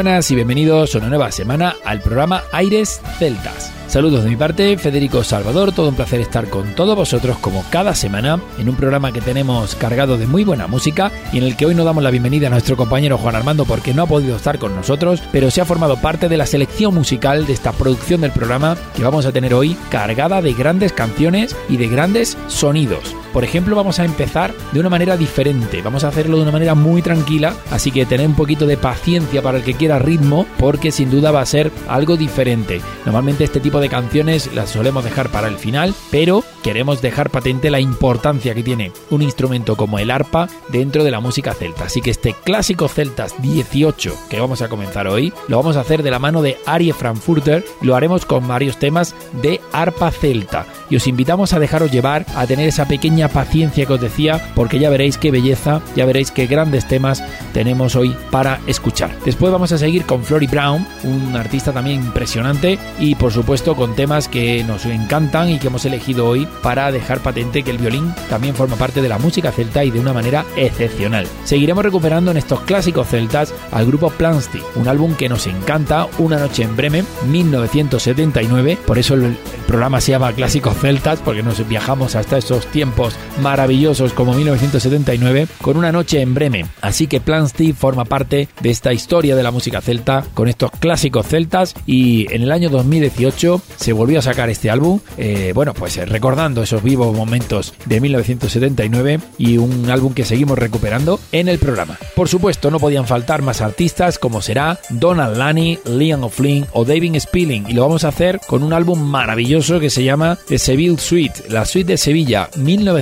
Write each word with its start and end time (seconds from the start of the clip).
Buenas 0.00 0.30
y 0.30 0.34
bienvenidos 0.34 0.94
a 0.94 0.98
una 0.98 1.10
nueva 1.10 1.30
semana 1.30 1.76
al 1.84 2.00
programa 2.00 2.42
Aires 2.52 3.02
Celtas. 3.18 3.70
Saludos 3.86 4.24
de 4.24 4.30
mi 4.30 4.36
parte, 4.36 4.78
Federico 4.78 5.22
Salvador, 5.22 5.72
todo 5.72 5.90
un 5.90 5.94
placer 5.94 6.20
estar 6.20 6.48
con 6.48 6.74
todos 6.74 6.96
vosotros 6.96 7.36
como 7.36 7.62
cada 7.68 7.94
semana 7.94 8.40
en 8.58 8.70
un 8.70 8.76
programa 8.76 9.12
que 9.12 9.20
tenemos 9.20 9.74
cargado 9.74 10.16
de 10.16 10.26
muy 10.26 10.42
buena 10.42 10.68
música 10.68 11.12
y 11.34 11.36
en 11.36 11.44
el 11.44 11.54
que 11.54 11.66
hoy 11.66 11.74
no 11.74 11.84
damos 11.84 12.02
la 12.02 12.10
bienvenida 12.10 12.46
a 12.46 12.50
nuestro 12.50 12.78
compañero 12.78 13.18
Juan 13.18 13.36
Armando 13.36 13.66
porque 13.66 13.92
no 13.92 14.04
ha 14.04 14.06
podido 14.06 14.36
estar 14.36 14.58
con 14.58 14.74
nosotros, 14.74 15.22
pero 15.32 15.50
se 15.50 15.60
ha 15.60 15.66
formado 15.66 15.98
parte 15.98 16.30
de 16.30 16.38
la 16.38 16.46
selección 16.46 16.94
musical 16.94 17.46
de 17.46 17.52
esta 17.52 17.72
producción 17.72 18.22
del 18.22 18.32
programa 18.32 18.78
que 18.96 19.02
vamos 19.02 19.26
a 19.26 19.32
tener 19.32 19.52
hoy 19.52 19.76
cargada 19.90 20.40
de 20.40 20.54
grandes 20.54 20.94
canciones 20.94 21.54
y 21.68 21.76
de 21.76 21.88
grandes 21.88 22.38
sonidos. 22.46 23.14
Por 23.32 23.44
ejemplo, 23.44 23.76
vamos 23.76 23.98
a 23.98 24.04
empezar 24.04 24.52
de 24.72 24.80
una 24.80 24.88
manera 24.88 25.16
diferente, 25.16 25.82
vamos 25.82 26.04
a 26.04 26.08
hacerlo 26.08 26.36
de 26.36 26.42
una 26.42 26.52
manera 26.52 26.74
muy 26.74 27.00
tranquila, 27.02 27.54
así 27.70 27.90
que 27.90 28.06
tened 28.06 28.26
un 28.26 28.34
poquito 28.34 28.66
de 28.66 28.76
paciencia 28.76 29.42
para 29.42 29.58
el 29.58 29.64
que 29.64 29.74
quiera 29.74 29.98
ritmo, 29.98 30.46
porque 30.58 30.90
sin 30.90 31.10
duda 31.10 31.30
va 31.30 31.40
a 31.40 31.46
ser 31.46 31.70
algo 31.88 32.16
diferente. 32.16 32.80
Normalmente 33.04 33.44
este 33.44 33.60
tipo 33.60 33.80
de 33.80 33.88
canciones 33.88 34.52
las 34.54 34.70
solemos 34.70 35.04
dejar 35.04 35.28
para 35.28 35.48
el 35.48 35.56
final, 35.56 35.94
pero 36.10 36.44
queremos 36.62 37.00
dejar 37.02 37.30
patente 37.30 37.70
la 37.70 37.80
importancia 37.80 38.54
que 38.54 38.62
tiene 38.62 38.92
un 39.10 39.22
instrumento 39.22 39.76
como 39.76 39.98
el 39.98 40.10
arpa 40.10 40.48
dentro 40.68 41.04
de 41.04 41.10
la 41.10 41.20
música 41.20 41.54
celta. 41.54 41.84
Así 41.84 42.00
que 42.00 42.10
este 42.10 42.34
clásico 42.34 42.88
celtas 42.88 43.40
18 43.40 44.14
que 44.28 44.40
vamos 44.40 44.62
a 44.62 44.68
comenzar 44.68 45.06
hoy, 45.06 45.32
lo 45.48 45.56
vamos 45.56 45.76
a 45.76 45.80
hacer 45.80 46.02
de 46.02 46.10
la 46.10 46.18
mano 46.18 46.42
de 46.42 46.58
Arie 46.66 46.92
Frankfurter, 46.92 47.64
lo 47.80 47.96
haremos 47.96 48.26
con 48.26 48.46
varios 48.46 48.78
temas 48.78 49.14
de 49.40 49.60
arpa 49.72 50.10
celta. 50.10 50.66
Y 50.88 50.96
os 50.96 51.06
invitamos 51.06 51.52
a 51.52 51.60
dejaros 51.60 51.92
llevar, 51.92 52.26
a 52.34 52.46
tener 52.46 52.68
esa 52.68 52.88
pequeña 52.88 53.19
paciencia 53.28 53.86
que 53.86 53.92
os 53.92 54.00
decía, 54.00 54.40
porque 54.54 54.78
ya 54.78 54.90
veréis 54.90 55.18
qué 55.18 55.30
belleza, 55.30 55.80
ya 55.96 56.06
veréis 56.06 56.30
qué 56.30 56.46
grandes 56.46 56.86
temas 56.86 57.22
tenemos 57.52 57.96
hoy 57.96 58.16
para 58.30 58.60
escuchar. 58.66 59.10
Después 59.24 59.52
vamos 59.52 59.72
a 59.72 59.78
seguir 59.78 60.04
con 60.04 60.24
Flory 60.24 60.46
Brown, 60.46 60.86
un 61.04 61.36
artista 61.36 61.72
también 61.72 62.02
impresionante 62.04 62.78
y 62.98 63.14
por 63.14 63.32
supuesto 63.32 63.74
con 63.76 63.94
temas 63.94 64.28
que 64.28 64.64
nos 64.64 64.86
encantan 64.86 65.50
y 65.50 65.58
que 65.58 65.68
hemos 65.68 65.84
elegido 65.84 66.26
hoy 66.26 66.46
para 66.62 66.92
dejar 66.92 67.20
patente 67.20 67.62
que 67.62 67.70
el 67.70 67.78
violín 67.78 68.12
también 68.28 68.54
forma 68.54 68.76
parte 68.76 69.02
de 69.02 69.08
la 69.08 69.18
música 69.18 69.52
celta 69.52 69.84
y 69.84 69.90
de 69.90 70.00
una 70.00 70.12
manera 70.12 70.44
excepcional. 70.56 71.26
Seguiremos 71.44 71.84
recuperando 71.84 72.30
en 72.30 72.36
estos 72.36 72.60
clásicos 72.60 73.08
celtas 73.08 73.54
al 73.72 73.86
grupo 73.86 74.10
Plansty, 74.10 74.60
un 74.76 74.88
álbum 74.88 75.14
que 75.14 75.28
nos 75.28 75.46
encanta, 75.46 76.08
Una 76.18 76.38
noche 76.38 76.62
en 76.62 76.76
Bremen, 76.76 77.06
1979, 77.28 78.78
por 78.86 78.98
eso 78.98 79.14
el, 79.14 79.36
programa 79.70 80.00
se 80.00 80.10
llama 80.10 80.32
Clásicos 80.32 80.76
Celtas, 80.78 81.20
porque 81.20 81.44
nos 81.44 81.66
viajamos 81.68 82.16
hasta 82.16 82.38
esos 82.38 82.66
tiempos 82.66 83.09
maravillosos 83.40 84.12
como 84.12 84.34
1979, 84.34 85.46
con 85.60 85.76
Una 85.76 85.92
noche 85.92 86.20
en 86.20 86.34
Bremen. 86.34 86.68
Así 86.80 87.06
que 87.06 87.20
Plansty 87.20 87.72
forma 87.72 88.04
parte 88.04 88.48
de 88.60 88.70
esta 88.70 88.92
historia 88.92 89.36
de 89.36 89.42
la 89.42 89.50
música 89.50 89.80
celta 89.80 90.24
con 90.34 90.48
estos 90.48 90.70
clásicos 90.72 91.26
celtas 91.26 91.74
y 91.86 92.32
en 92.34 92.42
el 92.42 92.52
año 92.52 92.70
2018 92.70 93.60
se 93.76 93.92
volvió 93.92 94.18
a 94.18 94.22
sacar 94.22 94.50
este 94.50 94.70
álbum, 94.70 95.00
eh, 95.16 95.52
bueno, 95.54 95.74
pues 95.74 95.96
eh, 95.96 96.06
recordando 96.06 96.62
esos 96.62 96.82
vivos 96.82 97.14
momentos 97.14 97.74
de 97.86 98.00
1979 98.00 99.20
y 99.38 99.58
un 99.58 99.90
álbum 99.90 100.14
que 100.14 100.24
seguimos 100.24 100.58
recuperando 100.58 101.20
en 101.32 101.48
el 101.48 101.58
programa. 101.58 101.98
Por 102.14 102.28
supuesto, 102.28 102.70
no 102.70 102.78
podían 102.78 103.06
faltar 103.06 103.42
más 103.42 103.60
artistas 103.60 104.18
como 104.18 104.42
será 104.42 104.78
Donald 104.90 105.36
Lani, 105.36 105.78
Liam 105.84 106.24
O'Flynn 106.24 106.66
o 106.72 106.84
David 106.84 107.18
Spilling 107.18 107.66
y 107.68 107.72
lo 107.72 107.82
vamos 107.82 108.04
a 108.04 108.08
hacer 108.08 108.40
con 108.46 108.62
un 108.62 108.72
álbum 108.72 109.00
maravilloso 109.00 109.80
que 109.80 109.90
se 109.90 110.04
llama 110.04 110.38
The 110.48 110.58
Seville 110.58 110.98
Suite, 110.98 111.44
la 111.48 111.64
suite 111.64 111.92
de 111.92 111.98
Sevilla 111.98 112.48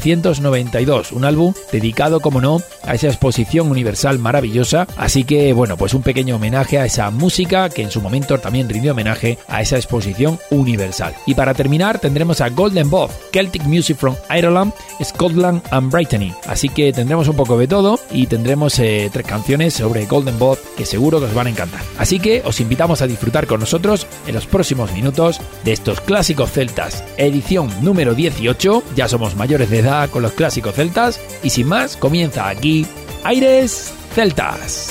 1992, 0.00 1.12
un 1.12 1.24
álbum 1.24 1.54
dedicado, 1.72 2.20
como 2.20 2.40
no, 2.40 2.60
a 2.84 2.94
esa 2.94 3.08
exposición 3.08 3.70
universal 3.70 4.18
maravillosa, 4.18 4.86
así 4.96 5.24
que 5.24 5.52
bueno, 5.52 5.76
pues 5.76 5.94
un 5.94 6.02
pequeño 6.02 6.36
homenaje 6.36 6.78
a 6.78 6.86
esa 6.86 7.10
música 7.10 7.68
que 7.68 7.82
en 7.82 7.90
su 7.90 8.00
momento 8.00 8.38
también 8.38 8.68
rindió 8.68 8.92
homenaje 8.92 9.38
a 9.48 9.60
esa 9.60 9.76
exposición 9.76 10.38
universal. 10.50 11.14
Y 11.26 11.34
para 11.34 11.54
terminar 11.54 11.98
tendremos 11.98 12.40
a 12.40 12.48
Golden 12.48 12.90
Bob, 12.90 13.10
Celtic 13.32 13.64
Music 13.64 13.96
from 13.96 14.14
Ireland, 14.30 14.72
Scotland 15.02 15.62
and 15.70 15.90
Brittany. 15.90 16.32
Así 16.46 16.68
que 16.68 16.92
tendremos 16.92 17.28
un 17.28 17.36
poco 17.36 17.58
de 17.58 17.68
todo 17.68 17.98
y 18.10 18.26
tendremos 18.26 18.78
eh, 18.78 19.10
tres 19.12 19.26
canciones 19.26 19.74
sobre 19.74 20.06
Golden 20.06 20.38
Bob 20.38 20.58
que 20.76 20.86
seguro 20.86 21.18
que 21.18 21.26
os 21.26 21.34
van 21.34 21.46
a 21.46 21.50
encantar. 21.50 21.80
Así 21.98 22.20
que 22.20 22.42
os 22.44 22.60
invitamos 22.60 23.02
a 23.02 23.06
disfrutar 23.06 23.46
con 23.46 23.60
nosotros 23.60 24.06
en 24.26 24.34
los 24.34 24.46
próximos 24.46 24.92
minutos 24.92 25.40
de 25.64 25.72
estos 25.72 26.00
clásicos 26.00 26.50
celtas, 26.50 27.04
edición 27.16 27.70
número 27.82 28.14
18. 28.14 28.82
Ya 28.96 29.08
somos 29.08 29.36
mayores 29.36 29.70
de 29.70 29.80
edad 29.80 29.87
con 30.10 30.22
los 30.22 30.32
clásicos 30.32 30.74
celtas 30.74 31.20
y 31.42 31.50
sin 31.50 31.68
más 31.68 31.96
comienza 31.96 32.48
aquí 32.48 32.86
Aires 33.24 33.92
Celtas. 34.14 34.90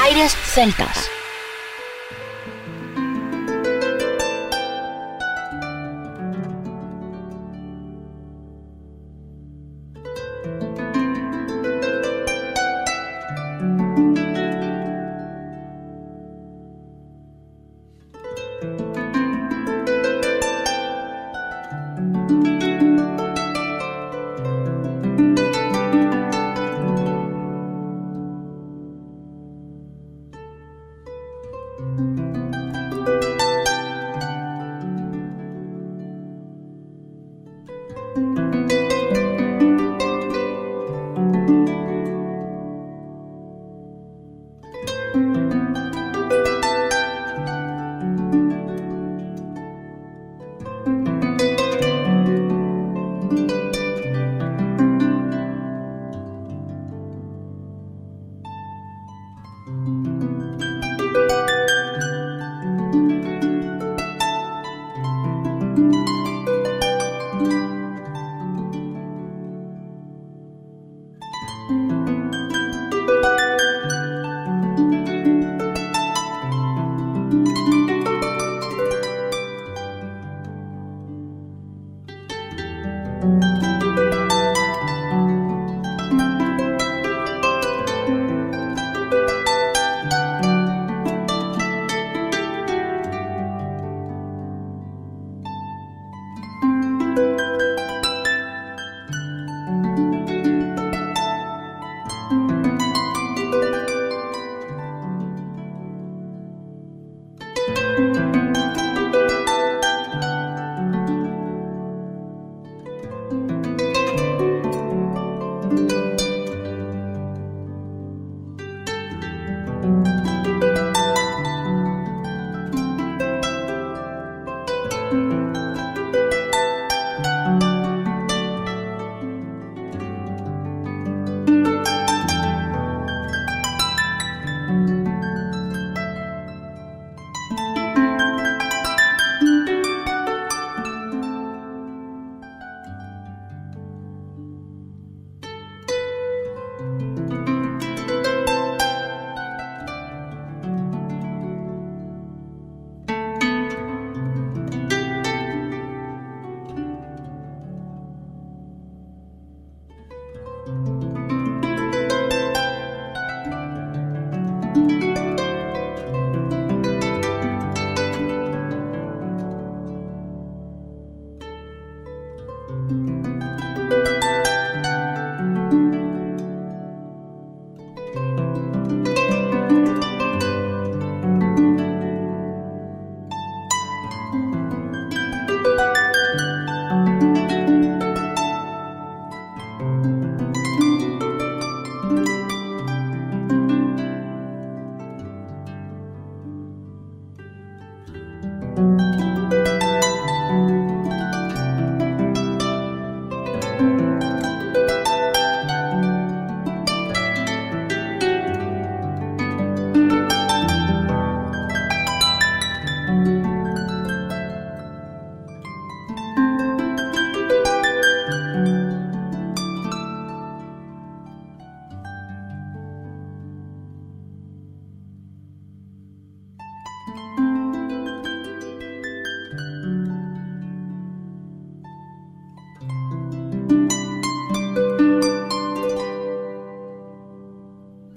Aires 0.00 0.36
Celtas. 0.54 1.15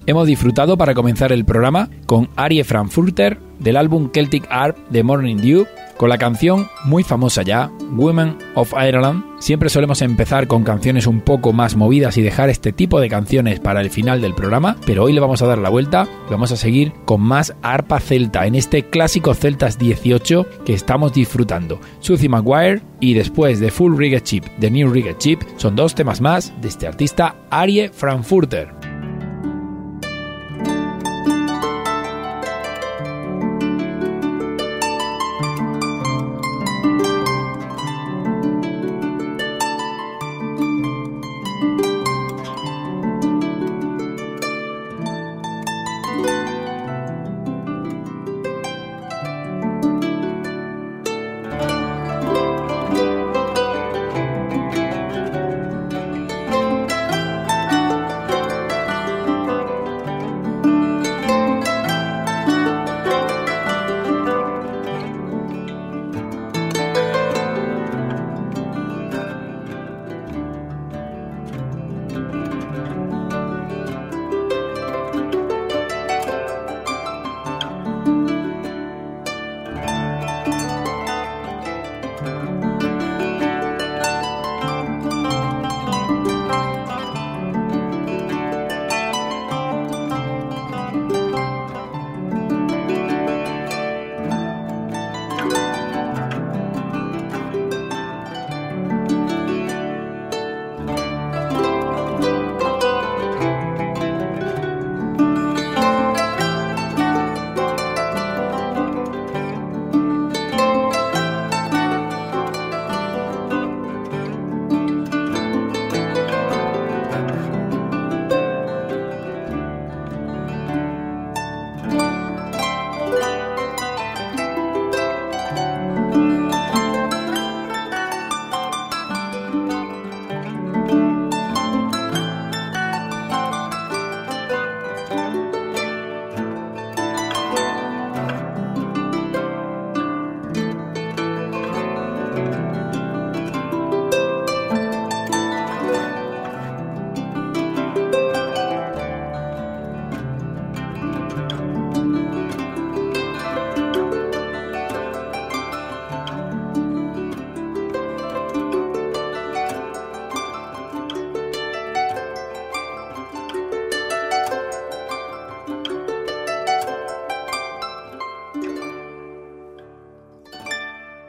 Hemos 0.10 0.26
disfrutado 0.26 0.76
para 0.76 0.96
comenzar 0.96 1.32
el 1.32 1.46
programa 1.46 1.88
con 2.08 2.30
Arie 2.36 2.64
Frankfurter 2.64 3.38
del 3.60 3.78
álbum 3.78 4.10
Celtic 4.12 4.48
Harp 4.50 4.76
de 4.90 5.04
Morning 5.04 5.36
Dew 5.36 5.68
con 5.98 6.10
la 6.10 6.18
canción 6.18 6.68
muy 6.84 7.04
famosa 7.04 7.44
ya, 7.44 7.70
Women 7.92 8.36
of 8.56 8.74
Ireland. 8.74 9.24
Siempre 9.38 9.70
solemos 9.70 10.02
empezar 10.02 10.48
con 10.48 10.64
canciones 10.64 11.06
un 11.06 11.22
poco 11.22 11.54
más 11.54 11.76
movidas 11.76 12.18
y 12.18 12.24
dejar 12.24 12.50
este 12.50 12.72
tipo 12.72 13.00
de 13.00 13.08
canciones 13.08 13.60
para 13.60 13.82
el 13.82 13.92
final 13.92 14.20
del 14.20 14.34
programa, 14.34 14.78
pero 14.84 15.04
hoy 15.04 15.14
le 15.14 15.20
vamos 15.20 15.44
a 15.44 15.46
dar 15.46 15.60
la 15.60 15.70
vuelta 15.70 16.08
vamos 16.32 16.52
a 16.52 16.58
seguir 16.58 16.92
con 17.06 17.22
más 17.22 17.54
arpa 17.62 18.00
celta 18.00 18.48
en 18.48 18.56
este 18.56 18.90
clásico 18.90 19.36
Celtas 19.36 19.78
18 19.78 20.64
que 20.66 20.74
estamos 20.74 21.14
disfrutando. 21.14 21.80
Suzy 22.00 22.30
Maguire 22.30 22.82
y 23.00 23.14
después 23.14 23.60
de 23.60 23.70
Full 23.70 23.96
Reggae 23.96 24.22
Chip, 24.22 24.46
The 24.60 24.72
New 24.72 24.92
Reggae 24.92 25.20
Chip, 25.20 25.44
son 25.58 25.76
dos 25.76 25.94
temas 25.94 26.20
más 26.20 26.52
de 26.62 26.70
este 26.70 26.88
artista 26.88 27.36
Arie 27.52 27.90
Frankfurter. 27.90 28.89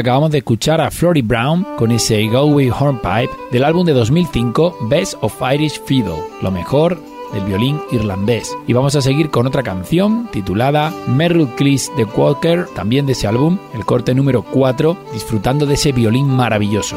Acabamos 0.00 0.30
de 0.30 0.38
escuchar 0.38 0.80
a 0.80 0.90
Flory 0.90 1.20
Brown 1.20 1.62
con 1.76 1.90
ese 1.90 2.26
Galway 2.26 2.70
Hornpipe 2.70 3.28
del 3.52 3.64
álbum 3.64 3.84
de 3.84 3.92
2005 3.92 4.88
Best 4.88 5.12
of 5.20 5.38
Irish 5.52 5.78
Fiddle, 5.84 6.22
lo 6.40 6.50
mejor 6.50 6.98
del 7.34 7.44
violín 7.44 7.78
irlandés. 7.92 8.56
Y 8.66 8.72
vamos 8.72 8.96
a 8.96 9.02
seguir 9.02 9.28
con 9.28 9.46
otra 9.46 9.62
canción 9.62 10.26
titulada 10.32 10.90
Merrill 11.06 11.48
Cleese 11.48 11.92
de 11.98 12.04
Walker, 12.04 12.64
también 12.74 13.04
de 13.04 13.12
ese 13.12 13.26
álbum, 13.26 13.58
el 13.74 13.84
corte 13.84 14.14
número 14.14 14.40
4, 14.40 14.96
disfrutando 15.12 15.66
de 15.66 15.74
ese 15.74 15.92
violín 15.92 16.28
maravilloso. 16.28 16.96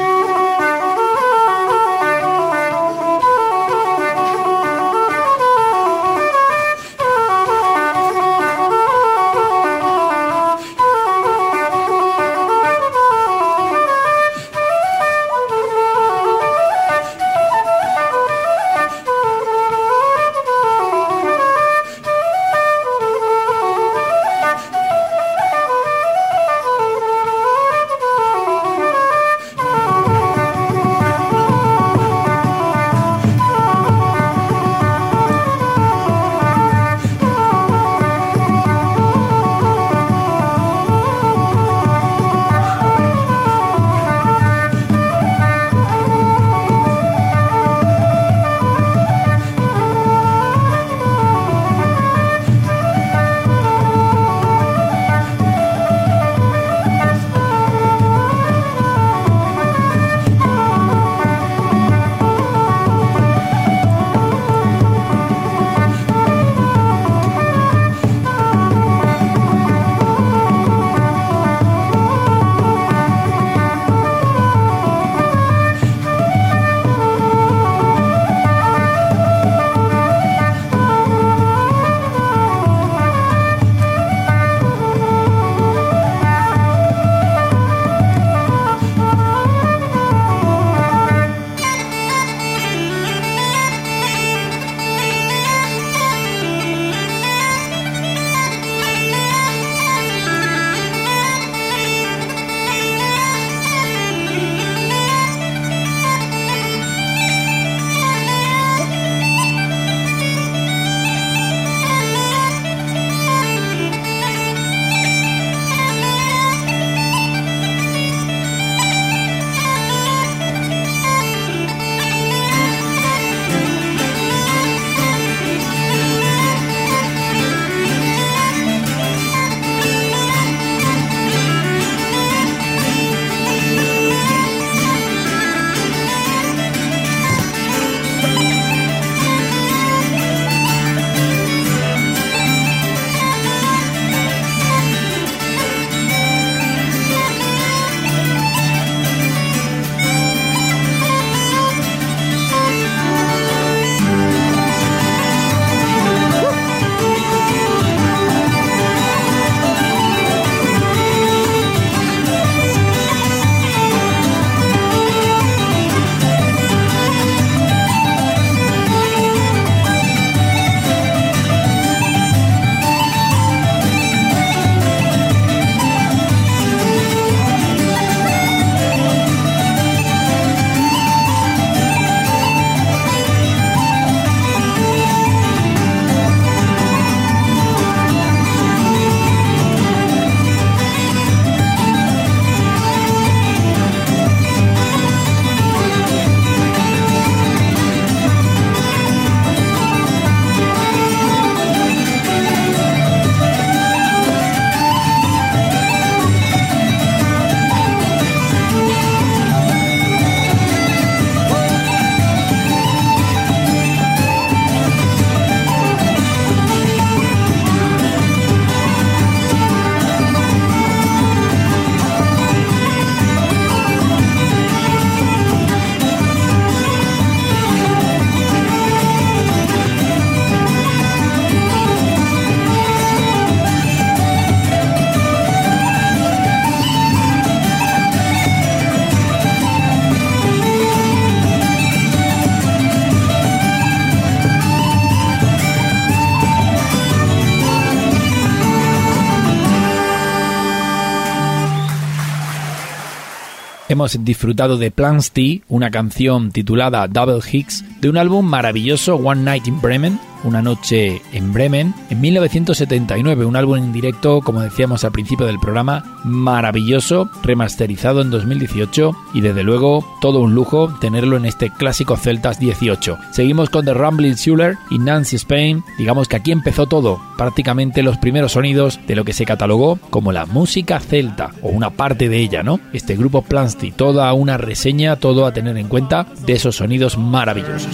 Hemos 253.91 254.23
disfrutado 254.23 254.77
de 254.77 254.89
Plansty, 254.89 255.63
una 255.67 255.91
canción 255.91 256.53
titulada 256.53 257.09
Double 257.09 257.41
Hicks, 257.45 257.83
de 257.99 258.09
un 258.09 258.15
álbum 258.15 258.45
maravilloso 258.45 259.17
One 259.17 259.43
Night 259.43 259.67
in 259.67 259.81
Bremen, 259.81 260.17
una 260.43 260.61
noche 260.61 261.21
en 261.31 261.53
Bremen, 261.53 261.93
en 262.09 262.21
1979, 262.21 263.45
un 263.45 263.55
álbum 263.55 263.77
en 263.77 263.93
directo, 263.93 264.41
como 264.41 264.61
decíamos 264.61 265.03
al 265.03 265.11
principio 265.11 265.45
del 265.45 265.59
programa, 265.59 266.03
maravilloso, 266.23 267.29
remasterizado 267.43 268.21
en 268.21 268.29
2018 268.29 269.15
y 269.33 269.41
desde 269.41 269.63
luego 269.63 270.05
todo 270.21 270.39
un 270.39 270.53
lujo 270.55 270.93
tenerlo 270.99 271.37
en 271.37 271.45
este 271.45 271.69
clásico 271.69 272.17
Celtas 272.17 272.59
18. 272.59 273.17
Seguimos 273.31 273.69
con 273.69 273.85
The 273.85 273.93
Rumbling 273.93 274.35
Schuller 274.35 274.77
y 274.89 274.99
Nancy 274.99 275.35
Spain, 275.37 275.83
digamos 275.97 276.27
que 276.27 276.37
aquí 276.37 276.51
empezó 276.51 276.87
todo, 276.87 277.19
prácticamente 277.37 278.03
los 278.03 278.17
primeros 278.17 278.53
sonidos 278.53 278.99
de 279.07 279.15
lo 279.15 279.25
que 279.25 279.33
se 279.33 279.45
catalogó 279.45 279.97
como 280.09 280.31
la 280.31 280.45
música 280.45 280.99
celta, 280.99 281.51
o 281.61 281.69
una 281.69 281.89
parte 281.89 282.29
de 282.29 282.37
ella, 282.37 282.63
¿no? 282.63 282.79
Este 282.93 283.15
grupo 283.15 283.41
Plansty, 283.41 283.91
toda 283.91 284.31
una 284.33 284.57
reseña, 284.57 285.15
todo 285.15 285.45
a 285.45 285.53
tener 285.53 285.77
en 285.77 285.87
cuenta 285.87 286.27
de 286.45 286.53
esos 286.53 286.75
sonidos 286.75 287.17
maravillosos. 287.17 287.87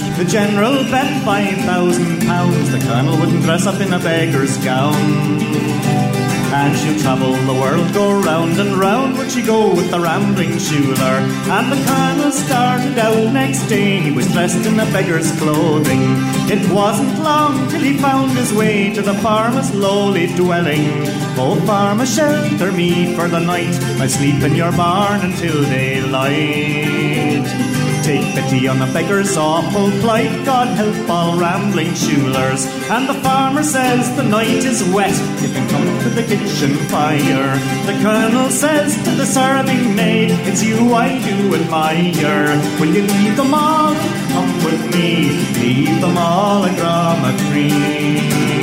Pounds, 2.38 2.69
the 2.71 2.78
colonel 2.78 3.17
wouldn't 3.17 3.41
dress 3.41 3.65
up 3.65 3.82
in 3.82 3.91
a 3.91 3.97
beggar's 3.97 4.60
gown. 4.60 4.93
And 6.54 6.78
she'll 6.78 7.02
travel 7.02 7.34
the 7.34 7.60
world, 7.60 7.91
go 7.95 8.21
round 8.21 8.60
and 8.60 8.78
round, 8.78 9.17
would 9.17 9.32
she 9.32 9.41
go 9.41 9.73
with 9.73 9.89
the 9.89 10.00
rambling 10.00 10.52
siúler? 10.52 11.17
And 11.50 11.71
the 11.71 11.84
colonel 11.89 12.32
started 12.32 12.95
out 13.00 13.34
next 13.34 13.65
day, 13.65 14.02
he 14.02 14.12
was 14.12 14.32
dressed 14.34 14.67
in 14.67 14.80
a 14.80 14.86
beggar's 14.93 15.32
clothing. 15.39 16.04
It 16.56 16.71
wasn't 16.71 17.17
long 17.23 17.69
till 17.69 17.82
he 17.82 17.97
found 17.97 18.38
his 18.38 18.54
way 18.54 18.93
to 18.93 19.02
the 19.02 19.15
farmer's 19.15 19.73
lowly 19.73 20.28
dwelling. 20.36 21.08
Oh, 21.39 21.60
farmer, 21.65 22.06
shelter 22.06 22.71
me 22.71 23.15
for 23.15 23.28
the 23.28 23.39
night, 23.39 23.73
I 24.00 24.06
sleep 24.06 24.43
in 24.43 24.56
your 24.56 24.73
barn 24.73 25.21
until 25.21 25.63
daylight. 25.63 27.67
Take 28.04 28.34
pity 28.36 28.68
on 28.68 28.80
the 28.80 28.86
beggar's 28.88 29.36
awful 29.36 29.92
plight, 30.00 30.46
God 30.46 30.68
help 30.78 31.10
all 31.10 31.38
rambling 31.38 31.90
siúlers. 31.90 32.66
And 32.90 33.08
the 33.10 33.16
farmer 33.16 33.64
says 33.64 34.16
the 34.16 34.24
night 34.24 34.64
is 34.64 34.84
wet, 34.94 35.16
you 35.42 35.50
can 35.50 35.68
come 35.70 35.88
to 36.04 36.10
the 36.10 36.24
kitchen 36.24 36.76
fire. 36.88 37.58
The 37.86 38.00
colonel 38.02 38.50
says 38.50 38.96
to 39.04 39.12
the 39.12 39.26
serving 39.26 39.96
maid, 39.96 40.32
it's 40.48 40.64
you 40.64 40.94
I 40.94 41.20
do 41.22 41.56
admire. 41.56 42.58
Will 42.80 42.94
you 42.96 43.04
leave 43.04 43.36
them 43.36 43.54
all? 43.54 43.94
Come 44.34 44.64
with 44.64 44.96
me, 44.96 45.32
leave 45.60 46.00
them 46.00 46.18
all 46.18 46.64
and 46.64 46.78
Grama 46.78 47.36
Green. 47.50 48.57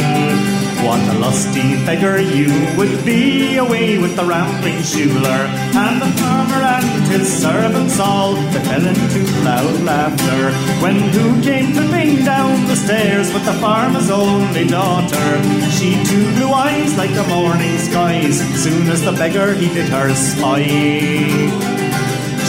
What 0.84 1.00
a 1.00 1.18
lusty 1.18 1.82
beggar 1.86 2.20
you 2.20 2.52
would 2.76 3.06
be 3.06 3.56
away 3.56 3.96
with 3.96 4.16
the 4.16 4.24
rambling 4.24 4.80
siúler 4.84 5.48
and 5.74 6.02
the 6.02 6.10
farmer 6.20 6.62
and 6.62 7.06
his 7.06 7.26
servants 7.42 7.98
all 7.98 8.34
they 8.34 8.60
fell 8.60 8.86
into 8.86 9.20
loud 9.44 9.80
laughter. 9.80 10.52
When 10.82 10.96
who 10.96 11.40
came 11.42 11.72
tripping 11.72 12.24
down 12.26 12.66
the 12.66 12.76
stairs 12.76 13.32
with 13.32 13.46
the 13.46 13.54
farmer's 13.54 14.10
only 14.10 14.66
daughter? 14.66 15.28
She 15.70 16.04
two 16.04 16.26
blue 16.36 16.52
eyes 16.52 16.94
like 16.98 17.14
the 17.14 17.26
morning 17.28 17.78
skies 17.78 18.38
soon 18.62 18.90
as 18.90 19.02
the 19.02 19.12
beggar 19.12 19.54
he 19.54 19.72
did 19.72 19.88
her 19.88 20.14
spy 20.14 21.73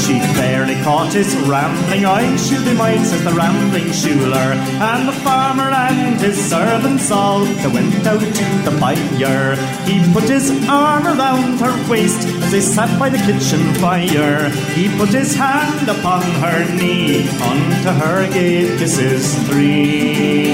she 0.06 0.20
barely 0.38 0.76
caught 0.84 1.12
his 1.12 1.36
rambling 1.50 2.06
eye. 2.06 2.30
Shooty 2.38 2.78
might, 2.78 3.04
says 3.04 3.24
the 3.24 3.34
rambling 3.34 3.90
siúler. 3.90 4.54
And 4.80 5.08
the 5.08 5.18
farmer 5.26 5.72
and 5.72 6.22
his 6.22 6.38
servants 6.38 7.10
all, 7.10 7.44
they 7.44 7.68
went 7.68 8.06
out 8.06 8.20
to 8.20 8.46
the 8.70 8.78
fire. 8.80 9.56
He 9.90 10.14
put 10.14 10.26
his 10.30 10.52
arm 10.70 11.08
around 11.08 11.60
her 11.60 11.90
waist 11.90 12.28
as 12.28 12.52
they 12.52 12.62
sat 12.62 13.00
by 13.00 13.10
the 13.10 13.18
kitchen 13.18 13.74
fire. 13.82 14.50
He 14.78 14.96
put 14.96 15.10
his 15.10 15.34
hand 15.34 15.90
upon 15.90 16.22
her 16.44 16.60
knee, 16.78 17.28
unto 17.42 17.90
her 17.90 18.32
gave 18.32 18.78
kisses 18.78 19.34
three. 19.48 20.54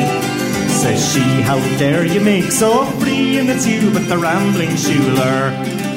Says 0.70 1.14
she, 1.14 1.42
how 1.42 1.60
dare 1.78 2.06
you 2.06 2.22
make 2.22 2.52
so 2.52 2.86
free, 3.02 3.38
and 3.38 3.50
it's 3.50 3.68
you 3.68 3.92
but 3.92 4.08
the 4.08 4.18
rambling 4.18 4.72
siúler. 4.72 5.90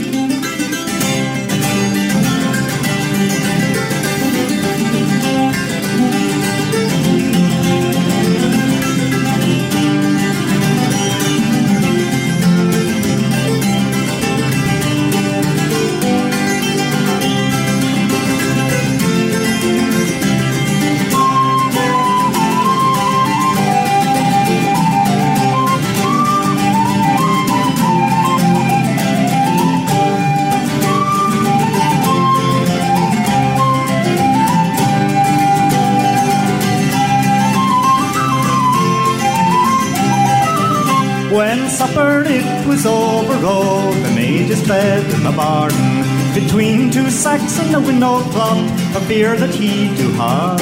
Between 46.35 46.91
two 46.91 47.11
sacks 47.11 47.61
and 47.61 47.73
the 47.73 47.81
window 47.81 48.21
clock, 48.33 48.59
for 48.93 49.01
fear 49.07 49.37
that 49.37 49.55
he'd 49.55 49.97
do 49.97 50.13
harm. 50.15 50.59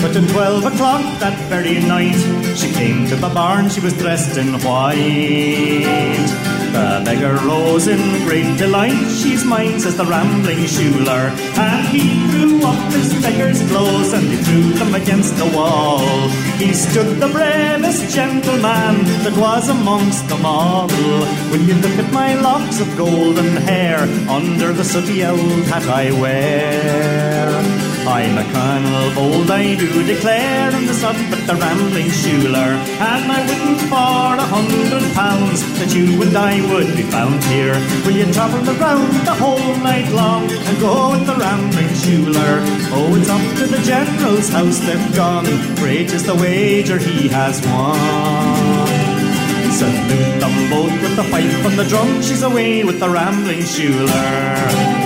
But 0.00 0.16
at 0.16 0.28
twelve 0.30 0.64
o'clock 0.64 1.02
that 1.20 1.38
very 1.50 1.80
night, 1.80 2.16
she 2.56 2.72
came 2.72 3.06
to 3.08 3.16
the 3.16 3.28
barn, 3.28 3.68
she 3.68 3.80
was 3.80 3.92
dressed 3.92 4.38
in 4.38 4.58
white. 4.60 6.51
The 6.72 7.02
beggar 7.04 7.36
rose 7.46 7.86
in 7.86 8.00
great 8.24 8.56
delight. 8.56 8.96
She's 9.20 9.44
mine, 9.44 9.78
says 9.78 9.96
the 9.96 10.06
rambling 10.06 10.64
siúler. 10.64 11.28
And 11.58 11.86
he 11.88 12.04
threw 12.30 12.64
up 12.64 12.92
his 12.92 13.12
beggar's 13.20 13.60
clothes 13.68 14.14
and 14.14 14.24
he 14.24 14.36
threw 14.36 14.72
them 14.80 14.94
against 14.94 15.36
the 15.36 15.44
wall. 15.54 16.00
He 16.56 16.72
stood 16.72 17.20
the 17.20 17.28
bravest 17.28 18.14
gentleman 18.14 19.04
that 19.24 19.36
was 19.36 19.68
amongst 19.68 20.26
them 20.30 20.46
all. 20.46 20.88
When 21.50 21.68
you 21.68 21.74
look 21.74 21.98
at 21.98 22.10
my 22.10 22.34
locks 22.40 22.80
of 22.80 22.96
golden 22.96 23.56
hair 23.68 23.98
under 24.30 24.72
the 24.72 24.84
sooty 24.84 25.24
old 25.26 25.64
hat 25.68 25.86
I 25.86 26.10
wear. 26.12 27.91
I'm 28.06 28.36
a 28.36 28.42
colonel 28.50 29.14
bold, 29.14 29.50
I 29.50 29.76
do 29.76 30.04
declare, 30.04 30.74
in 30.74 30.86
the 30.86 30.94
sub 30.94 31.14
but 31.30 31.46
the 31.46 31.54
rambling 31.54 32.10
siúler, 32.10 32.74
and 32.98 33.30
I 33.30 33.46
wouldn't 33.46 33.80
for 33.86 34.34
a 34.42 34.48
hundred 34.50 35.04
pounds 35.14 35.62
that 35.78 35.94
you 35.94 36.20
and 36.20 36.36
I 36.36 36.58
would 36.72 36.96
be 36.96 37.04
found 37.04 37.42
here. 37.44 37.78
Will 38.04 38.16
you 38.16 38.26
travel 38.32 38.58
around 38.68 39.12
the 39.24 39.34
whole 39.34 39.76
night 39.86 40.10
long 40.10 40.50
and 40.50 40.80
go 40.80 41.12
with 41.12 41.26
the 41.26 41.36
rambling 41.36 41.94
siúler? 41.94 42.58
Oh, 42.90 43.14
it's 43.14 43.30
up 43.30 43.44
to 43.58 43.66
the 43.70 43.82
general's 43.86 44.48
house 44.48 44.80
they've 44.80 45.14
gone. 45.14 45.46
Great 45.76 46.12
is 46.12 46.24
the 46.24 46.34
wager 46.34 46.98
he 46.98 47.28
has 47.28 47.64
won. 47.66 47.96
Salute 49.70 50.40
them 50.40 50.70
both 50.70 50.96
with 51.02 51.14
the 51.14 51.26
pipe 51.30 51.64
and 51.66 51.78
the 51.78 51.84
drum. 51.84 52.20
She's 52.20 52.42
away 52.42 52.82
with 52.82 52.98
the 52.98 53.08
rambling 53.08 53.60
siúler. 53.60 55.01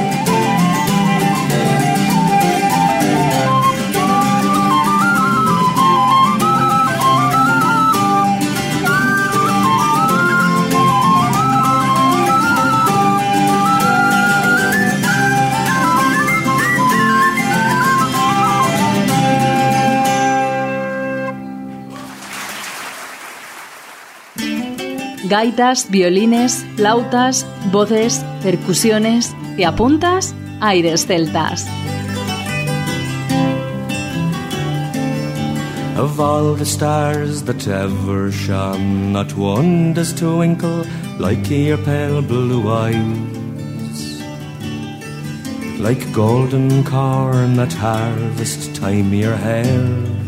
Gaitas, 25.29 25.91
violines, 25.91 26.65
flautas, 26.77 27.45
voces, 27.73 28.25
percusiones. 28.43 29.35
¿Te 29.57 29.65
apuntas? 29.65 30.35
Aires 30.61 31.05
celtas. 31.07 31.67
Of 35.99 36.21
all 36.21 36.55
the 36.55 36.65
stars 36.65 37.43
that 37.45 37.67
ever 37.67 38.31
shone, 38.31 39.13
not 39.13 39.37
one 39.37 39.95
does 39.95 40.13
twinkle 40.13 40.85
like 41.19 41.51
your 41.51 41.79
pale 41.79 42.23
blue 42.23 42.71
eyes. 42.71 44.23
Like 45.81 46.13
golden 46.13 46.85
corn 46.85 47.59
at 47.59 47.73
harvest 47.73 48.77
time, 48.77 49.13
your 49.13 49.35
hair 49.35 50.26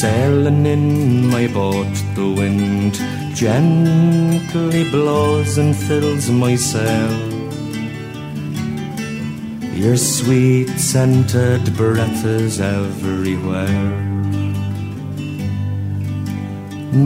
Sailing 0.00 0.64
in 0.64 1.26
my 1.26 1.48
boat, 1.48 1.92
the 2.14 2.32
wind 2.32 2.94
gently 3.34 4.88
blows 4.92 5.58
and 5.58 5.74
fills 5.74 6.30
my 6.30 6.54
sail. 6.54 7.18
Your 9.74 9.96
sweet 9.96 10.68
scented 10.78 11.76
breath 11.76 12.24
is 12.24 12.60
everywhere. 12.60 13.90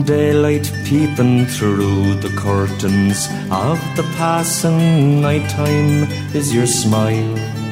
Daylight 0.05 0.71
peeping 0.85 1.47
through 1.47 2.13
the 2.21 2.33
curtains 2.37 3.27
of 3.49 3.79
the 3.95 4.07
passing 4.17 5.19
night 5.19 5.49
time 5.49 6.03
is 6.35 6.53
your 6.53 6.67
smile 6.67 7.62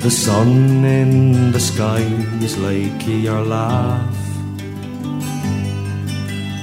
the 0.00 0.10
sun 0.10 0.84
in 0.84 1.52
the 1.52 1.60
sky 1.60 2.02
is 2.42 2.56
like 2.58 3.06
your 3.06 3.42
laugh. 3.42 4.16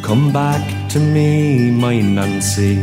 Come 0.03 0.31
back 0.31 0.89
to 0.91 0.99
me, 0.99 1.71
my 1.71 1.99
Nancy. 2.01 2.75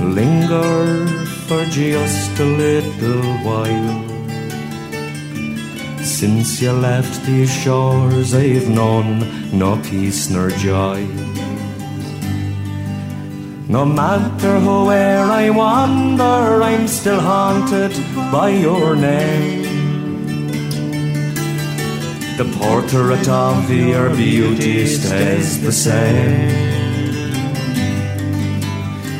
Linger 0.00 1.06
for 1.46 1.64
just 1.66 2.38
a 2.38 2.44
little 2.44 3.22
while. 3.46 4.08
Since 6.02 6.62
you 6.62 6.72
left 6.72 7.24
these 7.26 7.52
shores, 7.52 8.34
I've 8.34 8.68
known 8.68 9.58
no 9.58 9.76
peace 9.82 10.30
nor 10.30 10.50
joy. 10.50 11.27
No 13.70 13.84
matter 13.84 14.60
where 14.60 15.24
I 15.24 15.50
wander, 15.50 16.62
I'm 16.62 16.88
still 16.88 17.20
haunted 17.20 17.92
by 18.32 18.48
your 18.48 18.96
name. 18.96 19.62
The 22.38 22.46
portrait 22.58 23.28
of 23.28 23.70
your 23.70 24.08
beauty 24.16 24.86
stays 24.86 25.60
the 25.60 25.70
same. 25.70 26.48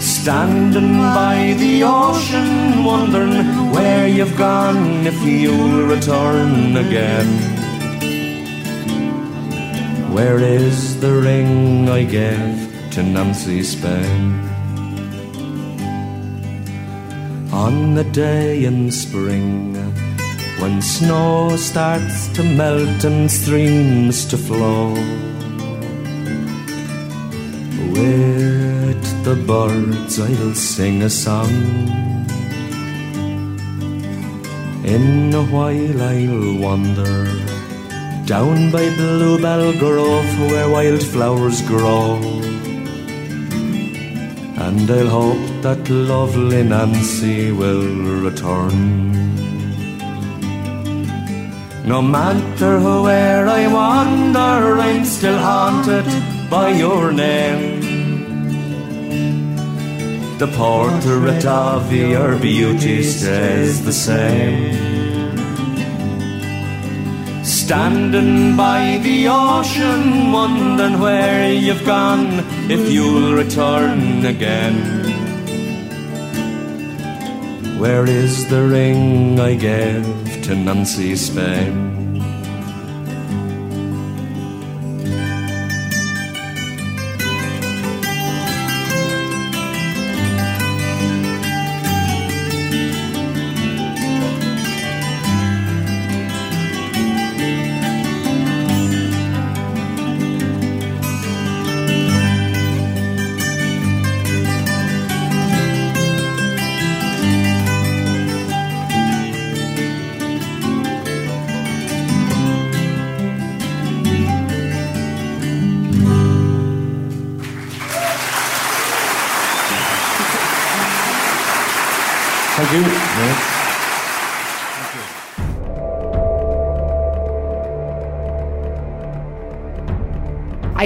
Standing 0.00 0.96
by 0.96 1.54
the 1.58 1.82
ocean, 1.84 2.84
wondering 2.84 3.70
where 3.70 4.08
you've 4.08 4.38
gone, 4.38 5.06
if 5.06 5.20
you'll 5.24 5.88
return 5.88 6.74
again. 6.78 7.28
Where 10.10 10.38
is 10.38 10.98
the 11.02 11.12
ring 11.20 11.90
I 11.90 12.04
gave 12.04 12.67
to 12.98 13.04
Nancy 13.04 13.62
Spain? 13.62 14.40
On 17.52 17.94
the 17.94 18.02
day 18.02 18.64
in 18.64 18.90
spring, 18.90 19.74
when 20.58 20.82
snow 20.82 21.54
starts 21.56 22.26
to 22.34 22.42
melt 22.42 23.04
and 23.04 23.30
streams 23.30 24.26
to 24.26 24.36
flow. 24.36 24.94
With 27.94 29.04
the 29.22 29.36
birds 29.46 30.18
I'll 30.18 30.54
sing 30.54 31.02
a 31.02 31.10
song. 31.10 31.54
In 34.94 35.32
a 35.42 35.44
while 35.54 36.02
I'll 36.02 36.58
wander 36.66 37.26
down 38.26 38.72
by 38.72 38.86
Bluebell 38.96 39.72
Grove 39.78 40.32
where 40.50 40.68
wildflowers 40.68 41.62
grow. 41.62 42.47
And 44.68 44.90
I'll 44.90 45.08
hope 45.08 45.62
that 45.62 45.88
lovely 45.88 46.62
Nancy 46.62 47.52
will 47.52 47.88
return. 48.26 48.76
No 51.86 52.02
matter 52.02 52.78
where 52.78 53.48
I 53.48 53.66
wander, 53.72 54.78
I'm 54.78 55.06
still 55.06 55.38
haunted 55.38 56.04
by 56.50 56.68
your 56.72 57.12
name. 57.12 57.80
The 60.36 60.48
portrait 60.48 61.46
of 61.46 61.90
your 61.90 62.38
beauty 62.38 63.02
stays 63.04 63.82
the 63.86 63.92
same. 63.94 65.07
Standing 67.68 68.56
by 68.56 68.98
the 69.02 69.28
ocean, 69.28 70.32
wondering 70.32 70.98
where 70.98 71.52
you've 71.52 71.84
gone, 71.84 72.42
if 72.70 72.90
you'll 72.90 73.34
return 73.34 74.24
again. 74.24 74.78
Where 77.78 78.06
is 78.08 78.48
the 78.48 78.62
ring 78.66 79.38
I 79.38 79.54
gave 79.54 80.06
to 80.44 80.56
Nancy 80.56 81.14
Spain? 81.14 81.87